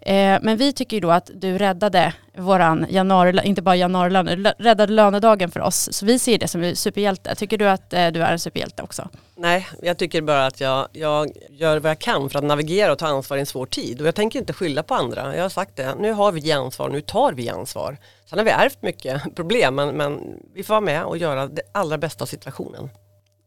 Eh, 0.00 0.38
men 0.42 0.56
vi 0.56 0.72
tycker 0.72 0.96
ju 0.96 1.00
då 1.00 1.10
att 1.10 1.30
du 1.34 1.58
räddade 1.58 2.12
våran 2.36 2.86
januari, 2.90 3.40
inte 3.44 3.62
bara 3.62 3.76
januari, 3.76 4.36
räddade 4.58 4.92
lönedagen 4.92 5.50
för 5.50 5.60
oss. 5.60 5.88
Så 5.92 6.06
vi 6.06 6.18
ser 6.18 6.38
det 6.38 6.48
som 6.48 6.62
en 6.62 6.76
superhjälte. 6.76 7.34
Tycker 7.34 7.58
du 7.58 7.68
att 7.68 7.92
eh, 7.92 8.08
du 8.08 8.22
är 8.22 8.32
en 8.32 8.38
superhjälte 8.38 8.82
också? 8.82 9.08
Nej, 9.36 9.68
jag 9.82 9.98
tycker 9.98 10.22
bara 10.22 10.46
att 10.46 10.60
jag, 10.60 10.88
jag 10.92 11.30
gör 11.50 11.78
vad 11.78 11.90
jag 11.90 11.98
kan 11.98 12.30
för 12.30 12.38
att 12.38 12.44
navigera 12.44 12.92
och 12.92 12.98
ta 12.98 13.06
ansvar 13.06 13.36
i 13.36 13.40
en 13.40 13.46
svår 13.46 13.66
tid. 13.66 14.00
Och 14.00 14.06
jag 14.06 14.14
tänker 14.14 14.38
inte 14.38 14.52
skylla 14.52 14.82
på 14.82 14.94
andra. 14.94 15.36
Jag 15.36 15.42
har 15.42 15.48
sagt 15.48 15.76
det, 15.76 15.94
nu 15.98 16.12
har 16.12 16.32
vi 16.32 16.52
ansvar, 16.52 16.88
nu 16.88 17.00
tar 17.00 17.32
vi 17.32 17.48
ansvar. 17.48 17.96
Sen 18.26 18.38
har 18.38 18.44
vi 18.44 18.50
ärvt 18.50 18.82
mycket 18.82 19.34
problem 19.34 19.74
men, 19.74 19.88
men 19.88 20.40
vi 20.54 20.62
får 20.62 20.74
vara 20.74 20.80
med 20.80 21.04
och 21.04 21.18
göra 21.18 21.46
det 21.46 21.62
allra 21.72 21.98
bästa 21.98 22.24
av 22.24 22.26
situationen. 22.26 22.90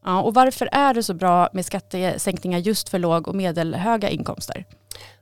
Ja, 0.08 0.22
och 0.22 0.34
varför 0.34 0.70
är 0.72 0.94
det 0.94 1.04
så 1.04 1.14
bra 1.14 1.50
med 1.54 1.66
skattesänkningar 1.66 2.60
just 2.60 2.90
för 2.90 3.00
låg 3.00 3.28
och 3.28 3.36
medelhöga 3.36 4.10
inkomster? 4.10 4.66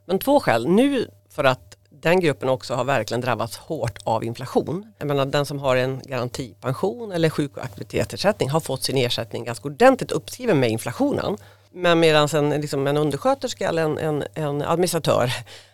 Men 0.04 0.18
två 0.18 0.40
skäl. 0.40 0.68
Nu 0.68 1.10
för 1.30 1.44
att 1.44 1.76
den 1.90 2.20
gruppen 2.20 2.48
också 2.48 2.74
har 2.74 2.84
verkligen 2.84 3.20
drabbats 3.20 3.56
hårt 3.56 3.98
av 4.04 4.24
inflation. 4.24 4.92
Jag 4.98 5.08
menar 5.08 5.26
den 5.26 5.46
som 5.46 5.58
har 5.58 5.76
en 5.76 6.00
garantipension 6.04 7.12
eller 7.12 7.30
sjuk 7.30 7.56
och 7.56 7.64
aktivitetsersättning 7.64 8.50
har 8.50 8.60
fått 8.60 8.82
sin 8.82 8.96
ersättning 8.96 9.44
ganska 9.44 9.68
ordentligt 9.68 10.12
uppskriven 10.12 10.60
med 10.60 10.70
inflationen. 10.70 11.36
Men 11.72 12.00
medan 12.00 12.28
en, 12.34 12.50
liksom 12.50 12.86
en 12.86 12.96
undersköterska 12.96 13.68
eller 13.68 13.82
en, 13.82 13.98
en, 13.98 14.24
en 14.34 14.62
administratör 14.62 15.32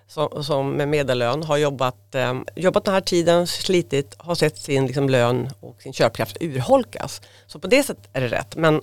som, 0.09 0.45
som, 0.45 0.71
med 0.71 0.89
medellön 0.89 1.43
har 1.43 1.57
jobbat, 1.57 2.15
eh, 2.15 2.35
jobbat 2.57 2.85
den 2.85 2.95
här 2.95 3.01
tiden, 3.01 3.47
slitit, 3.47 4.15
har 4.19 4.35
sett 4.35 4.59
sin 4.59 4.87
liksom, 4.87 5.09
lön 5.09 5.51
och 5.61 5.83
sin 5.83 5.93
köpkraft 5.93 6.37
urholkas. 6.41 7.21
Så 7.47 7.59
på 7.59 7.67
det 7.67 7.83
sättet 7.83 8.09
är 8.13 8.21
det 8.21 8.29
rätt. 8.29 8.57
Men 8.57 8.81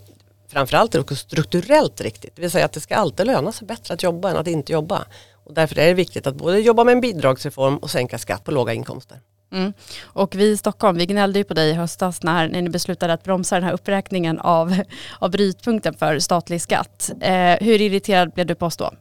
framförallt 0.50 0.96
är 0.96 1.00
det 1.00 1.02
också 1.02 1.16
strukturellt 1.16 2.02
riktigt. 2.02 2.36
Det 2.36 2.42
vill 2.42 2.52
säga 2.52 2.66
att 2.66 2.74
det 2.74 2.80
ska 2.80 2.96
alltid 2.96 3.28
löna 3.28 3.52
sig 3.52 3.68
bättre 3.68 3.94
att 3.94 4.04
jobba 4.04 4.30
än 4.30 4.38
att 4.38 4.48
inte 4.48 4.74
jobba. 4.74 5.06
Och 5.46 5.54
därför 5.54 5.80
är 5.80 5.88
det 5.88 5.94
viktigt 5.94 6.28
att 6.28 6.36
både 6.36 6.60
jobba 6.60 6.84
med 6.84 6.92
en 6.92 7.02
bidragsreform 7.02 7.78
och 7.78 7.90
sänka 7.90 8.18
skatt 8.18 8.44
på 8.44 8.52
låga 8.52 8.74
inkomster. 8.74 9.20
Mm. 9.52 9.74
Och 10.04 10.36
vi 10.36 10.50
i 10.50 10.58
Stockholm, 10.58 10.98
vi 10.98 11.06
gnällde 11.06 11.40
ju 11.40 11.44
på 11.44 11.54
dig 11.54 11.70
i 11.70 11.74
höstas 11.74 12.24
när, 12.24 12.48
när 12.48 12.62
ni 12.62 12.70
beslutade 12.70 13.14
att 13.14 13.24
bromsa 13.24 13.56
den 13.56 13.64
här 13.64 13.74
uppräkningen 13.74 14.40
av, 14.40 14.82
av 15.20 15.32
brytpunkten 15.32 15.94
för 15.94 16.20
statlig 16.20 16.62
skatt. 16.62 17.12
Eh, 17.22 17.56
hur 17.62 17.82
irriterad 17.82 18.32
blev 18.32 18.46
du 18.46 18.56
på 18.56 18.66
oss 18.66 18.78
då? 18.78 18.92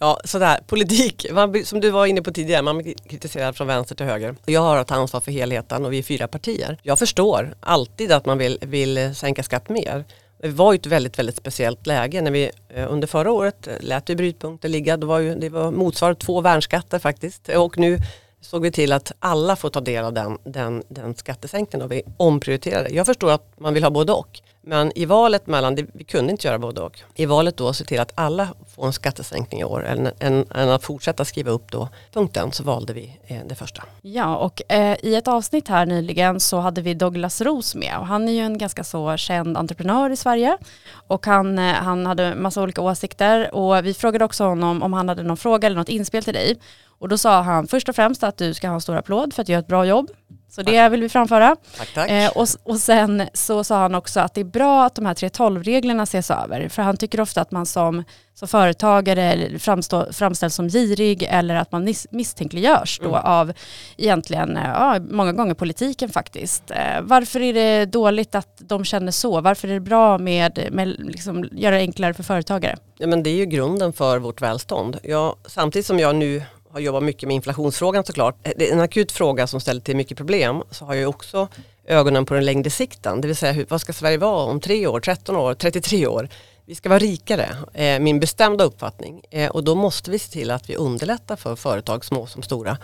Ja, 0.00 0.20
sådär, 0.24 0.60
politik, 0.66 1.26
man, 1.32 1.64
som 1.64 1.80
du 1.80 1.90
var 1.90 2.06
inne 2.06 2.22
på 2.22 2.32
tidigare, 2.32 2.62
man 2.62 2.78
blir 2.78 2.94
kritiserad 3.08 3.56
från 3.56 3.66
vänster 3.66 3.94
till 3.94 4.06
höger. 4.06 4.36
Jag 4.44 4.60
har 4.60 4.76
att 4.76 4.88
ta 4.88 4.94
ansvar 4.94 5.20
för 5.20 5.32
helheten 5.32 5.84
och 5.84 5.92
vi 5.92 5.98
är 5.98 6.02
fyra 6.02 6.28
partier. 6.28 6.78
Jag 6.82 6.98
förstår 6.98 7.54
alltid 7.60 8.12
att 8.12 8.26
man 8.26 8.38
vill, 8.38 8.58
vill 8.60 9.14
sänka 9.14 9.42
skatt 9.42 9.68
mer. 9.68 10.04
Det 10.42 10.48
var 10.48 10.72
ju 10.72 10.76
ett 10.76 10.86
väldigt, 10.86 11.18
väldigt 11.18 11.36
speciellt 11.36 11.86
läge 11.86 12.22
när 12.22 12.30
vi 12.30 12.50
eh, 12.68 12.92
under 12.92 13.06
förra 13.06 13.32
året 13.32 13.66
eh, 13.66 13.74
lät 13.80 14.10
vi 14.10 14.16
brytpunkter 14.16 14.68
ligga. 14.68 14.96
Det 14.96 15.06
var, 15.06 15.18
ju, 15.18 15.34
det 15.34 15.48
var 15.48 15.70
motsvarande 15.70 16.20
två 16.20 16.40
värnskatter 16.40 16.98
faktiskt. 16.98 17.48
Och 17.48 17.78
nu 17.78 17.98
såg 18.40 18.62
vi 18.62 18.70
till 18.70 18.92
att 18.92 19.12
alla 19.18 19.56
får 19.56 19.70
ta 19.70 19.80
del 19.80 20.04
av 20.04 20.12
den, 20.12 20.38
den, 20.44 20.82
den 20.88 21.14
skattesänkningen 21.14 21.84
och 21.84 21.92
vi 21.92 22.02
omprioriterade. 22.16 22.90
Jag 22.90 23.06
förstår 23.06 23.30
att 23.30 23.52
man 23.60 23.74
vill 23.74 23.82
ha 23.82 23.90
både 23.90 24.12
och. 24.12 24.40
Men 24.64 24.98
i 24.98 25.04
valet 25.04 25.46
mellan, 25.46 25.74
vi 25.92 26.04
kunde 26.04 26.30
inte 26.30 26.46
göra 26.46 26.58
både 26.58 26.80
och. 26.80 27.00
I 27.14 27.26
valet 27.26 27.56
då 27.56 27.72
se 27.72 27.84
till 27.84 28.00
att 28.00 28.12
alla 28.14 28.48
får 28.74 28.86
en 28.86 28.92
skattesänkning 28.92 29.60
i 29.60 29.64
år 29.64 29.86
än, 29.86 30.08
än, 30.18 30.46
än 30.54 30.68
att 30.68 30.82
fortsätta 30.82 31.24
skriva 31.24 31.50
upp 31.50 31.70
då 31.70 31.88
punkten 32.12 32.52
så 32.52 32.62
valde 32.62 32.92
vi 32.92 33.18
eh, 33.26 33.40
det 33.46 33.54
första. 33.54 33.82
Ja 34.02 34.36
och 34.36 34.72
eh, 34.72 34.96
i 35.02 35.14
ett 35.14 35.28
avsnitt 35.28 35.68
här 35.68 35.86
nyligen 35.86 36.40
så 36.40 36.58
hade 36.58 36.82
vi 36.82 36.94
Douglas 36.94 37.40
Ros 37.40 37.74
med 37.74 37.98
och 37.98 38.06
han 38.06 38.28
är 38.28 38.32
ju 38.32 38.40
en 38.40 38.58
ganska 38.58 38.84
så 38.84 39.16
känd 39.16 39.56
entreprenör 39.56 40.10
i 40.10 40.16
Sverige 40.16 40.58
och 41.06 41.26
han, 41.26 41.58
eh, 41.58 41.74
han 41.74 42.06
hade 42.06 42.34
massa 42.34 42.62
olika 42.62 42.82
åsikter 42.82 43.54
och 43.54 43.86
vi 43.86 43.94
frågade 43.94 44.24
också 44.24 44.44
honom 44.44 44.82
om 44.82 44.92
han 44.92 45.08
hade 45.08 45.22
någon 45.22 45.36
fråga 45.36 45.66
eller 45.66 45.76
något 45.76 45.88
inspel 45.88 46.24
till 46.24 46.34
dig 46.34 46.58
och 47.02 47.08
då 47.08 47.18
sa 47.18 47.42
han 47.42 47.66
först 47.66 47.88
och 47.88 47.96
främst 47.96 48.22
att 48.22 48.36
du 48.36 48.54
ska 48.54 48.68
ha 48.68 48.74
en 48.74 48.80
stor 48.80 48.96
applåd 48.96 49.34
för 49.34 49.42
att 49.42 49.46
du 49.46 49.52
gör 49.52 49.60
ett 49.60 49.66
bra 49.66 49.84
jobb. 49.84 50.10
Så 50.54 50.62
det 50.62 50.88
vill 50.88 51.00
vi 51.00 51.08
framföra. 51.08 51.56
Tack, 51.78 51.94
tack. 51.94 52.10
Eh, 52.10 52.30
och, 52.30 52.46
och 52.62 52.76
sen 52.78 53.22
så 53.34 53.64
sa 53.64 53.78
han 53.78 53.94
också 53.94 54.20
att 54.20 54.34
det 54.34 54.40
är 54.40 54.44
bra 54.44 54.84
att 54.84 54.94
de 54.94 55.06
här 55.06 55.14
3.12-reglerna 55.14 56.02
ses 56.02 56.30
över. 56.30 56.68
För 56.68 56.82
han 56.82 56.96
tycker 56.96 57.20
ofta 57.20 57.40
att 57.40 57.50
man 57.50 57.66
som, 57.66 58.04
som 58.34 58.48
företagare 58.48 59.58
framstå, 59.58 60.12
framställs 60.12 60.54
som 60.54 60.68
girig 60.68 61.22
eller 61.30 61.54
att 61.54 61.72
man 61.72 61.84
mis, 61.84 62.06
misstänkliggörs 62.10 62.98
då 63.02 63.08
Mm. 63.08 63.20
av 63.24 63.52
egentligen, 63.96 64.56
eh, 64.56 64.68
ja, 64.68 64.98
många 65.10 65.32
gånger 65.32 65.54
politiken 65.54 66.08
faktiskt. 66.08 66.70
Eh, 66.70 67.00
varför 67.02 67.40
är 67.40 67.52
det 67.52 67.84
dåligt 67.86 68.34
att 68.34 68.56
de 68.58 68.84
känner 68.84 69.12
så? 69.12 69.40
Varför 69.40 69.68
är 69.68 69.74
det 69.74 69.80
bra 69.80 70.18
med, 70.18 70.68
med 70.72 70.88
liksom, 70.98 71.48
göra 71.52 71.74
det 71.74 71.80
enklare 71.80 72.14
för 72.14 72.22
företagare? 72.22 72.76
Ja, 72.98 73.06
men 73.06 73.22
det 73.22 73.30
är 73.30 73.36
ju 73.36 73.46
grunden 73.46 73.92
för 73.92 74.18
vårt 74.18 74.42
välstånd. 74.42 74.98
Jag, 75.02 75.36
samtidigt 75.46 75.86
som 75.86 75.98
jag 75.98 76.16
nu 76.16 76.42
har 76.72 76.80
jobbat 76.80 77.02
mycket 77.02 77.26
med 77.26 77.34
inflationsfrågan 77.34 78.04
såklart. 78.04 78.36
Eh, 78.42 78.52
det 78.56 78.68
är 78.68 78.72
en 78.72 78.80
akut 78.80 79.12
fråga 79.12 79.46
som 79.46 79.60
ställer 79.60 79.80
till 79.80 79.96
mycket 79.96 80.16
problem. 80.16 80.62
Så 80.70 80.84
har 80.84 80.94
jag 80.94 81.10
också 81.10 81.48
ögonen 81.86 82.26
på 82.26 82.34
den 82.34 82.44
längre 82.44 82.70
sikten. 82.70 83.20
Det 83.20 83.26
vill 83.26 83.36
säga 83.36 83.52
hur, 83.52 83.66
vad 83.68 83.80
ska 83.80 83.92
Sverige 83.92 84.18
vara 84.18 84.44
om 84.44 84.60
3 84.60 84.86
år, 84.86 85.00
13 85.00 85.36
år, 85.36 85.54
33 85.54 86.06
år? 86.06 86.28
Vi 86.66 86.74
ska 86.74 86.88
vara 86.88 86.98
rikare, 86.98 87.48
eh, 87.74 87.98
min 87.98 88.20
bestämda 88.20 88.64
uppfattning. 88.64 89.22
Eh, 89.30 89.50
och 89.50 89.64
då 89.64 89.74
måste 89.74 90.10
vi 90.10 90.18
se 90.18 90.32
till 90.32 90.50
att 90.50 90.70
vi 90.70 90.76
underlättar 90.76 91.36
för 91.36 91.56
företag, 91.56 92.04
små 92.04 92.26
som 92.26 92.42
stora. 92.42 92.78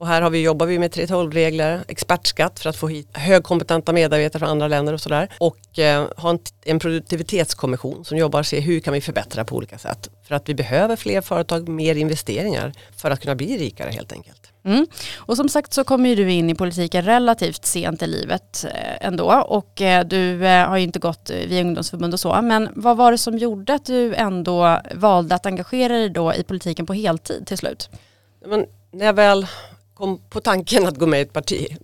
Och 0.00 0.06
här 0.06 0.22
har 0.22 0.30
vi, 0.30 0.42
jobbar 0.42 0.66
vi 0.66 0.78
med 0.78 0.90
3.12-regler, 0.92 1.84
expertskatt 1.88 2.60
för 2.60 2.70
att 2.70 2.76
få 2.76 2.88
hit 2.88 3.08
högkompetenta 3.12 3.92
medarbetare 3.92 4.40
från 4.40 4.48
andra 4.48 4.68
länder 4.68 4.92
och 4.92 5.00
sådär. 5.00 5.28
Och 5.38 5.78
eh, 5.78 6.08
ha 6.16 6.30
en, 6.30 6.38
en 6.64 6.78
produktivitetskommission 6.78 8.04
som 8.04 8.18
jobbar 8.18 8.40
och 8.40 8.46
ser 8.46 8.60
hur 8.60 8.80
kan 8.80 8.94
vi 8.94 9.00
förbättra 9.00 9.44
på 9.44 9.56
olika 9.56 9.78
sätt. 9.78 10.08
För 10.28 10.34
att 10.34 10.48
vi 10.48 10.54
behöver 10.54 10.96
fler 10.96 11.20
företag, 11.20 11.68
mer 11.68 11.94
investeringar 11.94 12.72
för 12.96 13.10
att 13.10 13.20
kunna 13.20 13.34
bli 13.34 13.58
rikare 13.58 13.90
helt 13.90 14.12
enkelt. 14.12 14.52
Mm. 14.64 14.86
Och 15.16 15.36
som 15.36 15.48
sagt 15.48 15.72
så 15.72 15.84
kommer 15.84 16.16
du 16.16 16.32
in 16.32 16.50
i 16.50 16.54
politiken 16.54 17.04
relativt 17.04 17.64
sent 17.64 18.02
i 18.02 18.06
livet 18.06 18.64
eh, 18.64 19.06
ändå 19.06 19.44
och 19.48 19.80
eh, 19.80 20.04
du 20.04 20.46
eh, 20.46 20.68
har 20.68 20.76
ju 20.76 20.84
inte 20.84 20.98
gått 20.98 21.30
via 21.30 21.60
ungdomsförbund 21.60 22.14
och 22.14 22.20
så. 22.20 22.42
Men 22.42 22.68
vad 22.76 22.96
var 22.96 23.12
det 23.12 23.18
som 23.18 23.38
gjorde 23.38 23.74
att 23.74 23.84
du 23.84 24.14
ändå 24.14 24.80
valde 24.94 25.34
att 25.34 25.46
engagera 25.46 25.92
dig 25.92 26.10
då 26.10 26.34
i 26.34 26.42
politiken 26.42 26.86
på 26.86 26.92
heltid 26.92 27.46
till 27.46 27.58
slut? 27.58 27.90
Men 28.46 28.66
när 28.92 29.06
jag 29.06 29.12
väl 29.12 29.46
kom 30.00 30.20
på 30.30 30.40
tanken 30.40 30.86
att 30.86 30.96
gå 30.96 31.06
med 31.06 31.18
i 31.18 31.22
ett 31.22 31.32
parti, 31.32 31.76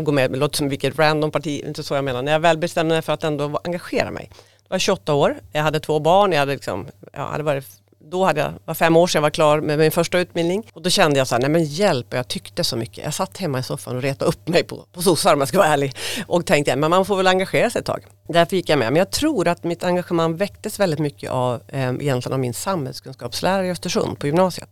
gå 0.00 0.12
med, 0.12 0.30
det 0.30 0.38
låter 0.38 0.56
som 0.56 0.68
vilket 0.68 0.98
random 0.98 1.30
parti, 1.30 1.62
inte 1.66 1.82
så 1.82 1.94
jag 1.94 2.04
menar, 2.04 2.22
när 2.22 2.32
jag 2.32 2.40
väl 2.40 2.58
bestämde 2.58 2.94
mig 2.94 3.02
för 3.02 3.12
att 3.12 3.24
ändå 3.24 3.60
engagera 3.64 4.10
mig. 4.10 4.30
Jag 4.62 4.70
var 4.70 4.78
28 4.78 5.14
år, 5.14 5.36
jag 5.52 5.62
hade 5.62 5.80
två 5.80 6.00
barn, 6.00 6.32
jag 6.32 6.38
hade 6.38 6.52
liksom, 6.52 6.86
jag 7.12 7.26
hade 7.26 7.42
varit 7.42 7.66
då 8.10 8.24
hade 8.24 8.40
jag, 8.40 8.52
var 8.64 8.74
fem 8.74 8.96
år 8.96 9.06
sedan 9.06 9.18
jag 9.18 9.22
var 9.22 9.30
klar 9.30 9.60
med 9.60 9.78
min 9.78 9.90
första 9.90 10.18
utbildning 10.18 10.70
och 10.72 10.82
då 10.82 10.90
kände 10.90 11.18
jag 11.18 11.26
så 11.26 11.34
här, 11.34 11.42
nej 11.42 11.50
men 11.50 11.64
hjälp, 11.64 12.06
jag 12.10 12.28
tyckte 12.28 12.64
så 12.64 12.76
mycket. 12.76 13.04
Jag 13.04 13.14
satt 13.14 13.36
hemma 13.36 13.58
i 13.58 13.62
soffan 13.62 13.96
och 13.96 14.02
retade 14.02 14.28
upp 14.28 14.48
mig 14.48 14.64
på, 14.64 14.84
på 14.92 15.02
sossar 15.02 15.34
om 15.34 15.38
jag 15.40 15.48
ska 15.48 15.58
vara 15.58 15.68
ärlig 15.68 15.96
och 16.26 16.46
tänkte, 16.46 16.76
men 16.76 16.90
man 16.90 17.04
får 17.04 17.16
väl 17.16 17.26
engagera 17.26 17.70
sig 17.70 17.80
ett 17.80 17.86
tag. 17.86 18.04
Därför 18.28 18.56
gick 18.56 18.68
jag 18.68 18.78
med, 18.78 18.92
men 18.92 18.98
jag 18.98 19.10
tror 19.10 19.48
att 19.48 19.64
mitt 19.64 19.84
engagemang 19.84 20.36
väcktes 20.36 20.80
väldigt 20.80 20.98
mycket 20.98 21.30
av, 21.30 21.62
eh, 21.68 21.88
egentligen 21.88 22.32
av 22.32 22.38
min 22.38 22.54
samhällskunskapslärare 22.54 23.66
i 23.66 23.70
Östersund 23.70 24.18
på 24.18 24.26
gymnasiet. 24.26 24.68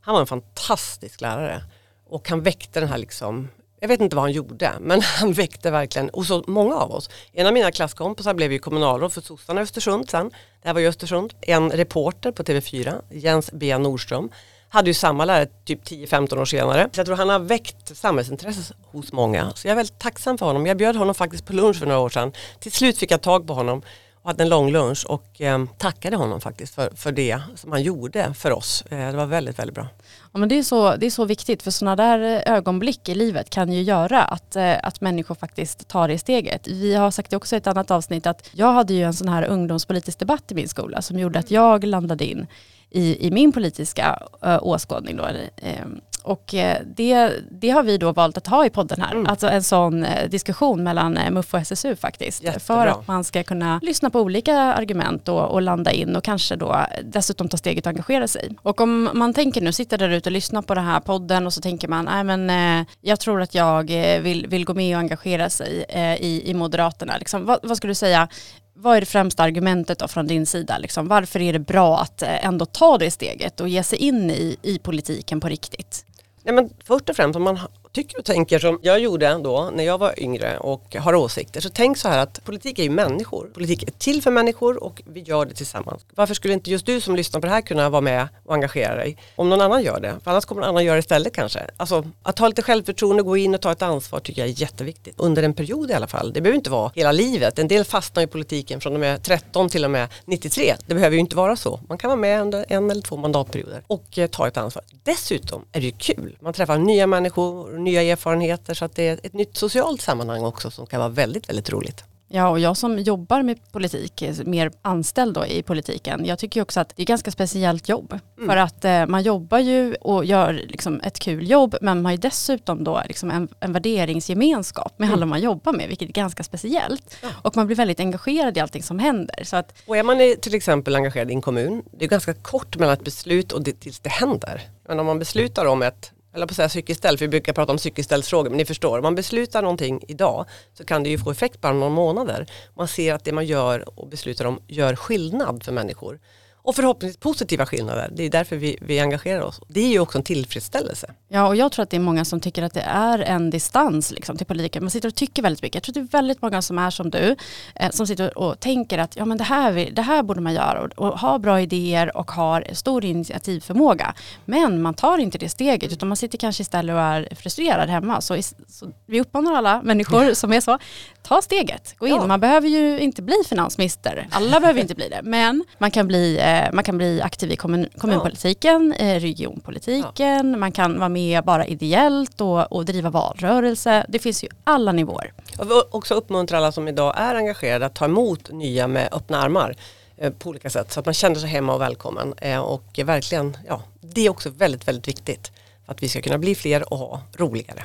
Han 0.00 0.14
var 0.14 0.20
en 0.20 0.26
fantastisk 0.26 1.20
lärare 1.20 1.62
och 2.08 2.28
han 2.28 2.42
väckte 2.42 2.80
den 2.80 2.88
här 2.88 2.98
liksom 2.98 3.48
jag 3.80 3.88
vet 3.88 4.00
inte 4.00 4.16
vad 4.16 4.22
han 4.22 4.32
gjorde, 4.32 4.72
men 4.80 5.00
han 5.20 5.32
väckte 5.32 5.70
verkligen, 5.70 6.08
och 6.08 6.26
så 6.26 6.44
många 6.46 6.76
av 6.76 6.90
oss. 6.90 7.10
En 7.32 7.46
av 7.46 7.52
mina 7.52 7.70
klasskompisar 7.70 8.34
blev 8.34 8.52
ju 8.52 8.58
kommunalråd 8.58 9.12
för 9.12 9.20
sossarna 9.20 9.60
i 9.60 9.62
Östersund 9.62 10.10
sen. 10.10 10.30
Det 10.62 10.68
här 10.68 10.74
var 10.74 10.80
ju 10.80 10.88
Östersund. 10.88 11.34
En 11.40 11.70
reporter 11.70 12.32
på 12.32 12.42
TV4, 12.42 13.02
Jens 13.10 13.50
B 13.52 13.78
Nordström, 13.78 14.30
hade 14.68 14.90
ju 14.90 14.94
samma 14.94 15.24
lärare 15.24 15.46
typ 15.64 15.84
10-15 15.84 16.40
år 16.40 16.44
senare. 16.44 16.88
Så 16.92 17.00
jag 17.00 17.06
tror 17.06 17.16
han 17.16 17.28
har 17.28 17.38
väckt 17.38 17.96
samhällsintresse 17.96 18.74
hos 18.84 19.12
många. 19.12 19.52
Så 19.54 19.68
jag 19.68 19.72
är 19.72 19.76
väldigt 19.76 19.98
tacksam 19.98 20.38
för 20.38 20.46
honom. 20.46 20.66
Jag 20.66 20.76
bjöd 20.76 20.96
honom 20.96 21.14
faktiskt 21.14 21.46
på 21.46 21.52
lunch 21.52 21.78
för 21.78 21.86
några 21.86 22.00
år 22.00 22.08
sedan. 22.08 22.32
Till 22.60 22.72
slut 22.72 22.98
fick 22.98 23.10
jag 23.10 23.22
tag 23.22 23.46
på 23.46 23.54
honom 23.54 23.82
och 24.22 24.30
hade 24.30 24.42
en 24.42 24.48
lång 24.48 24.72
lunch 24.72 25.06
och 25.08 25.40
eh, 25.40 25.64
tackade 25.78 26.16
honom 26.16 26.40
faktiskt 26.40 26.74
för, 26.74 26.90
för 26.96 27.12
det 27.12 27.40
som 27.54 27.72
han 27.72 27.82
gjorde 27.82 28.34
för 28.34 28.52
oss. 28.52 28.84
Eh, 28.90 29.10
det 29.10 29.16
var 29.16 29.26
väldigt, 29.26 29.58
väldigt 29.58 29.74
bra. 29.74 29.86
Ja, 30.32 30.38
men 30.38 30.48
det, 30.48 30.58
är 30.58 30.62
så, 30.62 30.96
det 30.96 31.06
är 31.06 31.10
så 31.10 31.24
viktigt 31.24 31.62
för 31.62 31.70
sådana 31.70 31.96
där 31.96 32.42
ögonblick 32.46 33.08
i 33.08 33.14
livet 33.14 33.50
kan 33.50 33.72
ju 33.72 33.82
göra 33.82 34.22
att, 34.22 34.56
eh, 34.56 34.76
att 34.82 35.00
människor 35.00 35.34
faktiskt 35.34 35.88
tar 35.88 36.08
det 36.08 36.18
steget. 36.18 36.68
Vi 36.68 36.94
har 36.94 37.10
sagt 37.10 37.30
det 37.30 37.36
också 37.36 37.56
i 37.56 37.58
ett 37.58 37.66
annat 37.66 37.90
avsnitt 37.90 38.26
att 38.26 38.50
jag 38.52 38.72
hade 38.72 38.94
ju 38.94 39.02
en 39.02 39.14
sån 39.14 39.28
här 39.28 39.44
ungdomspolitisk 39.44 40.18
debatt 40.18 40.52
i 40.52 40.54
min 40.54 40.68
skola 40.68 41.02
som 41.02 41.18
gjorde 41.18 41.38
att 41.38 41.50
jag 41.50 41.84
landade 41.84 42.24
in 42.24 42.46
i, 42.90 43.26
i 43.26 43.30
min 43.30 43.52
politiska 43.52 44.22
eh, 44.42 44.58
åskådning. 44.62 45.16
Då. 45.16 45.24
Ehm, 45.56 46.00
och 46.28 46.54
det, 46.84 47.32
det 47.50 47.70
har 47.70 47.82
vi 47.82 47.98
då 47.98 48.12
valt 48.12 48.36
att 48.36 48.46
ha 48.46 48.66
i 48.66 48.70
podden 48.70 49.00
här. 49.00 49.12
Mm. 49.12 49.26
Alltså 49.26 49.48
en 49.48 49.62
sån 49.62 50.06
diskussion 50.28 50.82
mellan 50.82 51.18
MUF 51.30 51.54
och 51.54 51.60
SSU 51.60 51.96
faktiskt. 51.96 52.42
Jättebra. 52.42 52.60
För 52.60 52.86
att 52.86 53.08
man 53.08 53.24
ska 53.24 53.42
kunna 53.42 53.80
lyssna 53.82 54.10
på 54.10 54.20
olika 54.20 54.56
argument 54.56 55.28
och, 55.28 55.44
och, 55.44 55.62
landa 55.62 55.92
in 55.92 56.16
och 56.16 56.24
kanske 56.24 56.56
då 56.56 56.86
dessutom 57.04 57.48
ta 57.48 57.56
steget 57.56 57.86
och 57.86 57.90
engagera 57.90 58.28
sig. 58.28 58.56
Och 58.62 58.80
om 58.80 59.10
man 59.14 59.34
tänker 59.34 59.60
nu, 59.60 59.72
sitter 59.72 59.98
där 59.98 60.08
ute 60.08 60.28
och 60.28 60.32
lyssnar 60.32 60.62
på 60.62 60.74
den 60.74 60.84
här 60.84 61.00
podden 61.00 61.46
och 61.46 61.54
så 61.54 61.60
tänker 61.60 61.88
man, 61.88 62.04
nej 62.04 62.24
men 62.24 62.50
eh, 62.50 62.86
jag 63.00 63.20
tror 63.20 63.42
att 63.42 63.54
jag 63.54 63.90
vill, 64.20 64.46
vill 64.46 64.64
gå 64.64 64.74
med 64.74 64.96
och 64.96 65.00
engagera 65.00 65.50
sig 65.50 65.84
eh, 65.88 66.14
i, 66.14 66.42
i 66.50 66.54
Moderaterna. 66.54 67.18
Liksom, 67.18 67.44
vad, 67.44 67.58
vad 67.62 67.76
skulle 67.76 67.90
du 67.90 67.94
säga, 67.94 68.28
vad 68.74 68.96
är 68.96 69.00
det 69.00 69.06
främsta 69.06 69.42
argumentet 69.42 69.98
då 69.98 70.08
från 70.08 70.26
din 70.26 70.46
sida? 70.46 70.78
Liksom, 70.78 71.08
varför 71.08 71.40
är 71.40 71.52
det 71.52 71.58
bra 71.58 71.98
att 71.98 72.22
ändå 72.22 72.66
ta 72.66 72.98
det 72.98 73.10
steget 73.10 73.60
och 73.60 73.68
ge 73.68 73.82
sig 73.82 73.98
in 73.98 74.30
i, 74.30 74.56
i 74.62 74.78
politiken 74.78 75.40
på 75.40 75.48
riktigt? 75.48 76.04
Ja, 76.48 76.52
men 76.54 76.70
först 76.84 77.10
och 77.10 77.16
främst 77.16 77.36
om 77.36 77.42
man 77.42 77.58
tycker 77.92 78.18
och 78.18 78.24
tänker 78.24 78.58
som 78.58 78.78
jag 78.82 79.00
gjorde 79.00 79.40
då 79.44 79.70
när 79.74 79.84
jag 79.84 79.98
var 79.98 80.20
yngre 80.20 80.58
och 80.58 80.96
har 80.96 81.14
åsikter 81.14 81.60
så 81.60 81.68
tänk 81.68 81.96
så 81.96 82.08
här 82.08 82.18
att 82.18 82.44
politik 82.44 82.78
är 82.78 82.82
ju 82.82 82.90
människor. 82.90 83.50
Politik 83.54 83.82
är 83.82 83.90
till 83.90 84.22
för 84.22 84.30
människor 84.30 84.84
och 84.84 85.02
vi 85.06 85.20
gör 85.20 85.46
det 85.46 85.54
tillsammans. 85.54 86.06
Varför 86.14 86.34
skulle 86.34 86.54
inte 86.54 86.70
just 86.70 86.86
du 86.86 87.00
som 87.00 87.16
lyssnar 87.16 87.40
på 87.40 87.46
det 87.46 87.52
här 87.52 87.60
kunna 87.60 87.90
vara 87.90 88.00
med 88.00 88.28
och 88.44 88.54
engagera 88.54 88.94
dig 88.94 89.16
om 89.36 89.48
någon 89.48 89.60
annan 89.60 89.82
gör 89.82 90.00
det? 90.00 90.14
För 90.24 90.30
annars 90.30 90.44
kommer 90.44 90.60
någon 90.60 90.68
annan 90.68 90.84
göra 90.84 90.96
det 90.96 91.00
istället 91.00 91.34
kanske. 91.34 91.60
Alltså 91.76 92.04
att 92.22 92.38
ha 92.38 92.48
lite 92.48 92.62
självförtroende, 92.62 93.22
gå 93.22 93.36
in 93.36 93.54
och 93.54 93.60
ta 93.60 93.72
ett 93.72 93.82
ansvar 93.82 94.20
tycker 94.20 94.42
jag 94.42 94.48
är 94.48 94.60
jätteviktigt. 94.60 95.14
Under 95.18 95.42
en 95.42 95.54
period 95.54 95.90
i 95.90 95.94
alla 95.94 96.06
fall. 96.06 96.32
Det 96.32 96.40
behöver 96.40 96.56
inte 96.56 96.70
vara 96.70 96.92
hela 96.94 97.12
livet. 97.12 97.58
En 97.58 97.68
del 97.68 97.84
fastnar 97.84 98.22
i 98.22 98.26
politiken 98.26 98.80
från 98.80 98.94
och 98.94 99.00
med 99.00 99.22
13 99.22 99.68
till 99.68 99.84
och 99.84 99.90
med 99.90 100.08
93. 100.24 100.74
Det 100.86 100.94
behöver 100.94 101.14
ju 101.14 101.20
inte 101.20 101.36
vara 101.36 101.56
så. 101.56 101.80
Man 101.88 101.98
kan 101.98 102.08
vara 102.08 102.20
med 102.20 102.42
under 102.42 102.64
en 102.68 102.90
eller 102.90 103.02
två 103.02 103.16
mandatperioder 103.16 103.82
och 103.86 104.18
eh, 104.18 104.26
ta 104.26 104.48
ett 104.48 104.56
ansvar. 104.56 104.84
Dessutom 105.02 105.64
är 105.72 105.80
det 105.80 105.86
ju 105.86 105.92
kul. 105.92 106.36
Man 106.40 106.52
träffar 106.52 106.78
nya 106.78 107.06
människor, 107.06 107.77
nya 107.78 108.02
erfarenheter 108.02 108.74
så 108.74 108.84
att 108.84 108.96
det 108.96 109.08
är 109.08 109.20
ett 109.22 109.32
nytt 109.32 109.56
socialt 109.56 110.00
sammanhang 110.00 110.44
också 110.44 110.70
som 110.70 110.86
kan 110.86 111.00
vara 111.00 111.08
väldigt, 111.08 111.48
väldigt 111.48 111.70
roligt. 111.70 112.04
Ja, 112.30 112.48
och 112.48 112.60
jag 112.60 112.76
som 112.76 112.98
jobbar 112.98 113.42
med 113.42 113.72
politik, 113.72 114.22
mer 114.44 114.70
anställd 114.82 115.34
då 115.34 115.46
i 115.46 115.62
politiken, 115.62 116.24
jag 116.24 116.38
tycker 116.38 116.62
också 116.62 116.80
att 116.80 116.88
det 116.88 117.00
är 117.00 117.04
ett 117.04 117.08
ganska 117.08 117.30
speciellt 117.30 117.88
jobb. 117.88 118.18
Mm. 118.36 118.48
För 118.48 118.56
att 118.56 118.84
eh, 118.84 119.06
man 119.06 119.22
jobbar 119.22 119.58
ju 119.58 119.94
och 119.94 120.24
gör 120.24 120.52
liksom 120.52 121.00
ett 121.04 121.18
kul 121.18 121.50
jobb, 121.50 121.76
men 121.80 121.96
man 121.96 122.04
har 122.04 122.12
ju 122.12 122.18
dessutom 122.18 122.84
då 122.84 123.02
liksom 123.06 123.30
en, 123.30 123.48
en 123.60 123.72
värderingsgemenskap 123.72 124.98
med 124.98 125.06
mm. 125.06 125.14
alla 125.14 125.26
man 125.26 125.40
jobbar 125.40 125.72
med, 125.72 125.88
vilket 125.88 126.08
är 126.08 126.12
ganska 126.12 126.42
speciellt. 126.42 127.16
Ja. 127.22 127.28
Och 127.42 127.56
man 127.56 127.66
blir 127.66 127.76
väldigt 127.76 128.00
engagerad 128.00 128.56
i 128.56 128.60
allting 128.60 128.82
som 128.82 128.98
händer. 128.98 129.44
Så 129.44 129.56
att, 129.56 129.82
och 129.86 129.96
är 129.96 130.02
man 130.02 130.18
till 130.40 130.54
exempel 130.54 130.96
engagerad 130.96 131.30
i 131.30 131.34
en 131.34 131.42
kommun, 131.42 131.82
det 131.98 132.04
är 132.04 132.08
ganska 132.08 132.34
kort 132.34 132.76
mellan 132.76 132.94
ett 132.94 133.04
beslut 133.04 133.52
och 133.52 133.62
det, 133.62 133.80
tills 133.80 134.00
det 134.00 134.10
händer. 134.10 134.62
Men 134.88 135.00
om 135.00 135.06
man 135.06 135.18
beslutar 135.18 135.64
om 135.66 135.82
ett 135.82 136.12
eller 136.34 136.46
på 136.46 136.50
att 136.50 136.56
säga 136.56 136.68
cykelställ, 136.68 137.18
för 137.18 137.24
vi 137.24 137.28
brukar 137.28 137.52
prata 137.52 137.72
om 137.72 137.78
cykelställsfrågor, 137.78 138.50
men 138.50 138.56
ni 138.56 138.64
förstår, 138.64 138.98
om 138.98 139.02
man 139.02 139.14
beslutar 139.14 139.62
någonting 139.62 140.04
idag 140.08 140.46
så 140.74 140.84
kan 140.84 141.02
det 141.02 141.10
ju 141.10 141.18
få 141.18 141.30
effekt 141.30 141.60
bara 141.60 141.72
några 141.72 141.88
månader. 141.88 142.46
Man 142.74 142.88
ser 142.88 143.14
att 143.14 143.24
det 143.24 143.32
man 143.32 143.46
gör 143.46 143.98
och 143.98 144.08
beslutar 144.08 144.44
om 144.44 144.60
gör 144.66 144.96
skillnad 144.96 145.64
för 145.64 145.72
människor. 145.72 146.20
Och 146.68 146.76
förhoppningsvis 146.76 147.16
positiva 147.20 147.66
skillnader, 147.66 148.08
det 148.12 148.22
är 148.22 148.30
därför 148.30 148.56
vi, 148.56 148.78
vi 148.80 149.00
engagerar 149.00 149.40
oss. 149.40 149.60
Det 149.68 149.80
är 149.80 149.88
ju 149.88 150.00
också 150.00 150.18
en 150.18 150.24
tillfredsställelse. 150.24 151.14
Ja, 151.28 151.46
och 151.46 151.56
jag 151.56 151.72
tror 151.72 151.82
att 151.82 151.90
det 151.90 151.96
är 151.96 152.00
många 152.00 152.24
som 152.24 152.40
tycker 152.40 152.62
att 152.62 152.74
det 152.74 152.84
är 152.86 153.18
en 153.18 153.50
distans 153.50 154.10
liksom, 154.10 154.36
till 154.36 154.46
politiken. 154.46 154.84
Man 154.84 154.90
sitter 154.90 155.08
och 155.08 155.14
tycker 155.14 155.42
väldigt 155.42 155.62
mycket. 155.62 155.74
Jag 155.74 155.82
tror 155.82 155.90
att 156.02 156.10
det 156.10 156.16
är 156.16 156.20
väldigt 156.20 156.42
många 156.42 156.62
som 156.62 156.78
är 156.78 156.90
som 156.90 157.10
du, 157.10 157.36
eh, 157.74 157.90
som 157.90 158.06
sitter 158.06 158.38
och 158.38 158.60
tänker 158.60 158.98
att 158.98 159.16
ja, 159.16 159.24
men 159.24 159.38
det, 159.38 159.44
här, 159.44 159.88
det 159.92 160.02
här 160.02 160.22
borde 160.22 160.40
man 160.40 160.54
göra 160.54 160.80
och, 160.80 160.92
och 161.08 161.18
ha 161.18 161.38
bra 161.38 161.60
idéer 161.60 162.16
och 162.16 162.30
har 162.30 162.66
stor 162.72 163.04
initiativförmåga. 163.04 164.14
Men 164.44 164.82
man 164.82 164.94
tar 164.94 165.18
inte 165.18 165.38
det 165.38 165.48
steget, 165.48 165.92
utan 165.92 166.08
man 166.08 166.16
sitter 166.16 166.38
kanske 166.38 166.62
istället 166.62 166.94
och 166.94 167.00
är 167.00 167.34
frustrerad 167.34 167.88
hemma. 167.88 168.20
Så, 168.20 168.42
så 168.68 168.92
vi 169.06 169.20
uppmanar 169.20 169.54
alla 169.54 169.82
människor 169.82 170.34
som 170.34 170.52
är 170.52 170.60
så, 170.60 170.78
ta 171.22 171.42
steget, 171.42 171.94
gå 171.98 172.06
in. 172.06 172.14
Ja. 172.14 172.26
Man 172.26 172.40
behöver 172.40 172.68
ju 172.68 173.00
inte 173.00 173.22
bli 173.22 173.34
finansminister, 173.48 174.28
alla 174.30 174.60
behöver 174.60 174.80
inte 174.80 174.94
bli 174.94 175.08
det, 175.08 175.20
men 175.22 175.64
man 175.78 175.90
kan 175.90 176.06
bli, 176.06 176.38
eh, 176.38 176.72
man 176.72 176.84
kan 176.84 176.98
bli 176.98 177.20
aktiv 177.22 177.52
i 177.52 177.56
kommun, 177.56 177.88
kommunpolitiken, 177.98 178.92
eh, 178.92 179.20
regionpolitiken, 179.20 180.50
ja. 180.50 180.56
man 180.56 180.72
kan 180.72 180.98
vara 180.98 181.08
med 181.08 181.44
bara 181.44 181.66
ideellt 181.66 182.40
och, 182.40 182.72
och 182.72 182.84
driva 182.84 183.10
valrörelse. 183.10 184.06
Det 184.08 184.18
finns 184.18 184.44
ju 184.44 184.48
alla 184.64 184.92
nivåer. 184.92 185.32
Jag 185.58 185.64
vill 185.64 185.82
också 185.90 186.14
uppmuntra 186.14 186.58
alla 186.58 186.72
som 186.72 186.88
idag 186.88 187.14
är 187.16 187.34
engagerade 187.34 187.86
att 187.86 187.94
ta 187.94 188.04
emot 188.04 188.50
nya 188.50 188.86
med 188.86 189.08
öppna 189.12 189.42
armar 189.42 189.76
eh, 190.16 190.32
på 190.32 190.48
olika 190.48 190.70
sätt 190.70 190.92
så 190.92 191.00
att 191.00 191.06
man 191.06 191.14
känner 191.14 191.36
sig 191.36 191.48
hemma 191.48 191.74
och 191.74 191.80
välkommen. 191.80 192.34
Och 192.62 193.00
verkligen, 193.04 193.56
ja, 193.68 193.82
det 194.00 194.26
är 194.26 194.30
också 194.30 194.50
väldigt, 194.50 194.88
väldigt 194.88 195.08
viktigt 195.08 195.52
för 195.86 195.92
att 195.92 196.02
vi 196.02 196.08
ska 196.08 196.20
kunna 196.20 196.38
bli 196.38 196.54
fler 196.54 196.92
och 196.92 196.98
ha 196.98 197.22
roligare. 197.36 197.84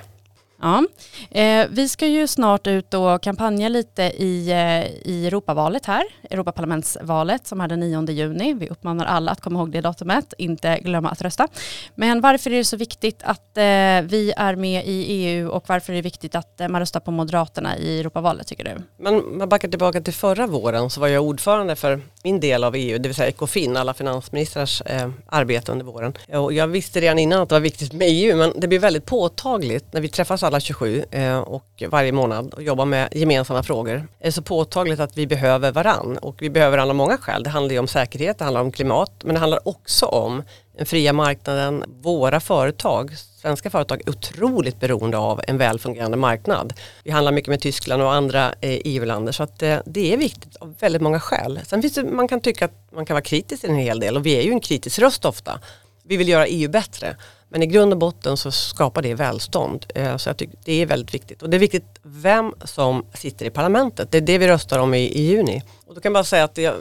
Ja. 0.63 0.84
Eh, 1.32 1.67
vi 1.70 1.89
ska 1.89 2.08
ju 2.08 2.27
snart 2.27 2.67
ut 2.67 2.93
och 2.93 3.24
kampanja 3.24 3.70
lite 3.70 4.03
i, 4.03 4.51
eh, 4.51 5.12
i 5.12 5.27
Europavalet 5.27 5.86
här, 5.86 6.03
Europaparlamentsvalet 6.29 7.48
som 7.48 7.62
är 7.62 7.67
den 7.67 7.79
9 7.79 8.12
juni. 8.12 8.53
Vi 8.53 8.70
uppmanar 8.70 9.05
alla 9.05 9.32
att 9.32 9.41
komma 9.41 9.60
ihåg 9.60 9.72
det 9.72 9.82
datumet, 9.82 10.34
inte 10.38 10.79
glömma 10.79 11.10
att 11.10 11.22
rösta. 11.22 11.48
Men 11.96 12.22
varför 12.22 12.51
är 12.51 12.58
det 12.58 12.63
så 12.63 12.77
viktigt 12.77 13.24
att 13.24 13.58
eh, 13.58 13.63
vi 14.03 14.34
är 14.38 14.55
med 14.55 14.86
i 14.86 15.05
EU 15.08 15.50
och 15.50 15.63
varför 15.67 15.93
är 15.93 15.96
det 15.96 16.01
viktigt 16.01 16.36
att 16.36 16.62
eh, 16.62 16.67
man 16.67 16.82
röstar 16.82 17.00
på 17.00 17.12
Moderaterna 17.12 17.77
i 17.77 18.00
Europavalet 18.00 18.48
tycker 18.48 18.63
du? 18.63 19.03
Men 19.03 19.38
man 19.38 19.50
backar 19.50 19.67
tillbaka 19.67 20.01
till 20.01 20.13
förra 20.13 20.48
våren 20.48 20.89
så 20.89 21.00
var 21.00 21.08
jag 21.08 21.24
ordförande 21.24 21.75
för 21.75 22.01
min 22.24 22.39
del 22.39 22.63
av 22.63 22.75
EU, 22.75 22.98
det 22.98 23.10
vill 23.10 23.15
säga 23.15 23.29
Ekofin, 23.29 23.77
alla 23.77 23.93
finansministrars 23.93 24.82
eh, 24.86 25.10
arbete 25.25 25.72
under 25.72 25.86
våren. 25.86 26.13
Och 26.34 26.53
jag 26.53 26.67
visste 26.67 27.01
redan 27.01 27.20
innan 27.20 27.41
att 27.41 27.50
det 27.50 27.55
var 27.55 27.60
viktigt 27.60 27.93
med 27.93 28.08
EU 28.12 28.38
men 28.38 28.53
det 28.55 28.67
blir 28.67 28.79
väldigt 28.79 29.05
påtagligt 29.05 29.93
när 29.93 30.01
vi 30.01 30.10
träffas 30.10 30.43
alla 30.43 30.52
alla 30.53 30.60
27 30.60 31.05
eh, 31.12 31.38
och 31.38 31.83
varje 31.89 32.12
månad 32.12 32.53
och 32.53 32.63
jobbar 32.63 32.86
med 32.86 33.10
gemensamma 33.12 33.63
frågor. 33.63 34.07
Det 34.19 34.27
är 34.27 34.31
så 34.31 34.41
påtagligt 34.41 35.00
att 35.00 35.17
vi 35.17 35.27
behöver 35.27 35.72
varann 35.72 36.17
och 36.17 36.41
vi 36.41 36.50
behöver 36.50 36.77
alla 36.77 36.93
många 36.93 37.17
skäl. 37.17 37.43
Det 37.43 37.50
handlar 37.50 37.74
ju 37.74 37.79
om 37.79 37.88
säkerhet, 37.88 38.38
det 38.38 38.43
handlar 38.43 38.62
om 38.62 38.72
klimat 38.72 39.12
men 39.24 39.33
det 39.33 39.39
handlar 39.39 39.67
också 39.67 40.05
om 40.05 40.43
den 40.77 40.86
fria 40.86 41.13
marknaden, 41.13 41.83
våra 42.01 42.39
företag, 42.39 43.17
svenska 43.17 43.69
företag 43.69 44.01
är 44.05 44.10
otroligt 44.10 44.79
beroende 44.79 45.17
av 45.17 45.41
en 45.48 45.57
välfungerande 45.57 46.17
marknad. 46.17 46.74
Vi 47.03 47.12
handlar 47.12 47.31
mycket 47.31 47.50
med 47.50 47.62
Tyskland 47.62 48.01
och 48.01 48.13
andra 48.13 48.45
eh, 48.62 48.79
EU-länder 48.83 49.31
så 49.31 49.43
att 49.43 49.63
eh, 49.63 49.77
det 49.86 50.13
är 50.13 50.17
viktigt 50.17 50.55
av 50.55 50.75
väldigt 50.79 51.01
många 51.01 51.19
skäl. 51.19 51.60
Sen 51.65 51.81
finns 51.81 51.93
det, 51.93 52.03
man 52.03 52.27
kan 52.27 52.41
tycka 52.41 52.65
att 52.65 52.91
man 52.95 53.05
kan 53.05 53.13
vara 53.13 53.24
kritisk 53.24 53.63
i 53.63 53.67
en 53.67 53.75
hel 53.75 54.00
del 54.00 54.17
och 54.17 54.25
vi 54.25 54.38
är 54.38 54.41
ju 54.41 54.51
en 54.51 54.60
kritisk 54.60 55.00
röst 55.00 55.25
ofta. 55.25 55.60
Vi 56.03 56.17
vill 56.17 56.29
göra 56.29 56.48
EU 56.48 56.69
bättre. 56.69 57.15
Men 57.53 57.63
i 57.63 57.65
grund 57.65 57.93
och 57.93 58.00
botten 58.00 58.38
så 58.38 58.51
skapar 58.51 59.01
det 59.01 59.13
välstånd. 59.13 59.86
Eh, 59.95 60.17
så 60.17 60.29
jag 60.29 60.38
tycker 60.38 60.57
det 60.63 60.81
är 60.81 60.86
väldigt 60.86 61.13
viktigt. 61.13 61.41
Och 61.41 61.50
det 61.50 61.57
är 61.57 61.60
viktigt 61.60 62.00
vem 62.03 62.53
som 62.63 63.05
sitter 63.13 63.45
i 63.45 63.50
parlamentet. 63.50 64.12
Det 64.12 64.17
är 64.17 64.22
det 64.22 64.38
vi 64.38 64.48
röstar 64.48 64.79
om 64.79 64.93
i, 64.93 65.00
i 65.00 65.22
juni. 65.22 65.62
Och 65.86 65.95
då 65.95 66.01
kan 66.01 66.10
jag 66.10 66.13
bara 66.13 66.24
säga 66.24 66.43
att 66.43 66.55
det, 66.55 66.74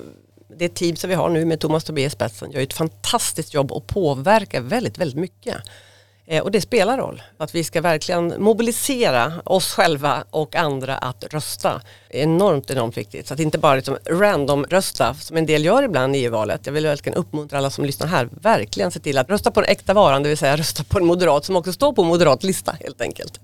det 0.56 0.74
team 0.74 0.96
som 0.96 1.10
vi 1.10 1.16
har 1.16 1.28
nu 1.28 1.44
med 1.44 1.60
Thomas 1.60 1.84
Tobé 1.84 2.04
i 2.04 2.10
spetsen 2.10 2.50
gör 2.50 2.60
ett 2.60 2.72
fantastiskt 2.72 3.54
jobb 3.54 3.72
och 3.72 3.86
påverkar 3.86 4.60
väldigt, 4.60 4.98
väldigt 4.98 5.18
mycket. 5.18 5.56
Och 6.40 6.50
det 6.50 6.60
spelar 6.60 6.98
roll. 6.98 7.22
Att 7.38 7.54
vi 7.54 7.64
ska 7.64 7.80
verkligen 7.80 8.34
mobilisera 8.38 9.32
oss 9.44 9.72
själva 9.72 10.24
och 10.30 10.56
andra 10.56 10.96
att 10.96 11.24
rösta. 11.30 11.80
Enormt, 12.10 12.70
enormt 12.70 12.96
viktigt. 12.96 13.26
Så 13.26 13.34
att 13.34 13.40
inte 13.40 13.58
bara 13.58 13.74
liksom 13.74 13.98
random 14.10 14.64
rösta 14.64 15.14
som 15.14 15.36
en 15.36 15.46
del 15.46 15.64
gör 15.64 15.82
ibland 15.82 16.16
i 16.16 16.18
EU-valet. 16.18 16.66
Jag 16.66 16.72
vill 16.72 16.86
verkligen 16.86 17.18
uppmuntra 17.18 17.58
alla 17.58 17.70
som 17.70 17.84
lyssnar 17.84 18.06
här. 18.06 18.28
Verkligen 18.40 18.90
se 18.90 19.00
till 19.00 19.18
att 19.18 19.30
rösta 19.30 19.50
på 19.50 19.60
den 19.60 19.70
äkta 19.70 19.94
varan, 19.94 20.22
det 20.22 20.28
vill 20.28 20.38
säga 20.38 20.56
rösta 20.56 20.84
på 20.84 20.98
en 20.98 21.04
moderat 21.04 21.44
som 21.44 21.56
också 21.56 21.72
står 21.72 21.92
på 21.92 22.04
moderat 22.04 22.42
lista 22.42 22.76
helt 22.80 23.00
enkelt. 23.00 23.40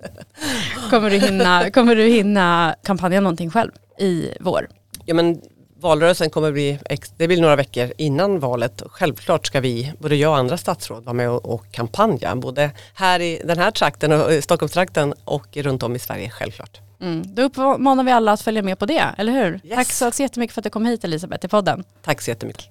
Kommer 0.91 1.11
du 1.11 1.17
hinna, 1.17 1.71
kommer 1.71 1.97
du 1.97 2.03
hinna 2.03 2.75
kampanja 2.85 3.21
någonting 3.21 3.51
själv 3.51 3.71
i 3.99 4.31
vår? 4.41 4.69
Ja 5.05 5.15
men 5.15 5.41
valrörelsen 5.81 6.31
kommer 6.31 6.53
bli, 6.53 6.79
det 7.17 7.27
blir 7.27 7.41
några 7.41 7.57
veckor 7.57 7.93
innan 7.97 8.41
valet. 8.41 8.83
Självklart 8.87 9.47
ska 9.47 9.61
vi, 9.61 9.93
både 9.99 10.17
jag 10.17 10.31
och 10.31 10.37
andra 10.37 10.57
statsråd, 10.57 11.05
vara 11.05 11.15
med 11.15 11.31
och, 11.31 11.55
och 11.55 11.73
kampanja. 11.73 12.37
Både 12.37 12.71
här 12.95 13.21
i 13.21 13.43
den 13.45 13.59
här 13.59 13.71
trakten, 13.71 14.13
och 14.13 14.45
Stockholmstrakten 14.45 15.15
och 15.25 15.57
runt 15.57 15.83
om 15.83 15.97
i 15.97 15.99
Sverige, 15.99 16.31
självklart. 16.31 16.81
Mm. 17.01 17.23
Då 17.35 17.43
uppmanar 17.43 18.05
vi 18.05 18.11
alla 18.11 18.33
att 18.33 18.43
följa 18.43 18.63
med 18.63 18.79
på 18.79 18.87
det, 18.87 19.05
eller 19.19 19.33
hur? 19.33 19.61
Yes. 19.65 19.75
Tack 19.75 19.93
så, 19.93 20.11
så 20.11 20.23
jättemycket 20.23 20.55
för 20.55 20.61
att 20.61 20.65
du 20.65 20.71
kom 20.71 20.87
hit 20.87 21.05
Elisabeth 21.05 21.41
till 21.41 21.51
podden. 21.51 21.85
Tack 22.03 22.21
så 22.21 22.31
jättemycket. 22.31 22.65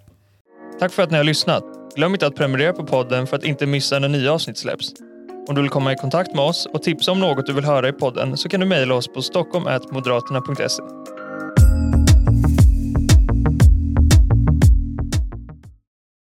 Tack 0.80 0.94
för 0.94 1.04
att 1.04 1.12
ni 1.12 1.18
har 1.18 1.24
lyssnat. 1.24 1.64
Glöm 1.96 2.14
inte 2.14 2.28
att 2.28 2.36
prenumerera 2.36 2.74
på 2.74 2.84
podden 2.84 3.28
för 3.28 3.36
att 3.36 3.44
inte 3.44 3.66
missa 3.66 4.00
när 4.00 4.10
nya 4.10 4.34
avsnitt 4.34 4.58
släpps. 4.58 4.94
Om 5.48 5.56
du 5.56 5.62
vill 5.62 5.70
komma 5.70 5.94
i 5.94 5.96
kontakt 5.96 6.36
med 6.36 6.46
oss 6.46 6.68
och 6.74 6.84
tipsa 6.84 7.12
om 7.12 7.20
något 7.20 7.46
du 7.46 7.54
vill 7.54 7.66
höra 7.66 7.90
i 7.90 7.94
podden 7.94 8.38
så 8.38 8.50
kan 8.50 8.60
du 8.60 8.66
mejla 8.66 8.96
oss 8.96 9.08
på 9.08 9.22
stockholmmoderaterna.se. 9.22 10.84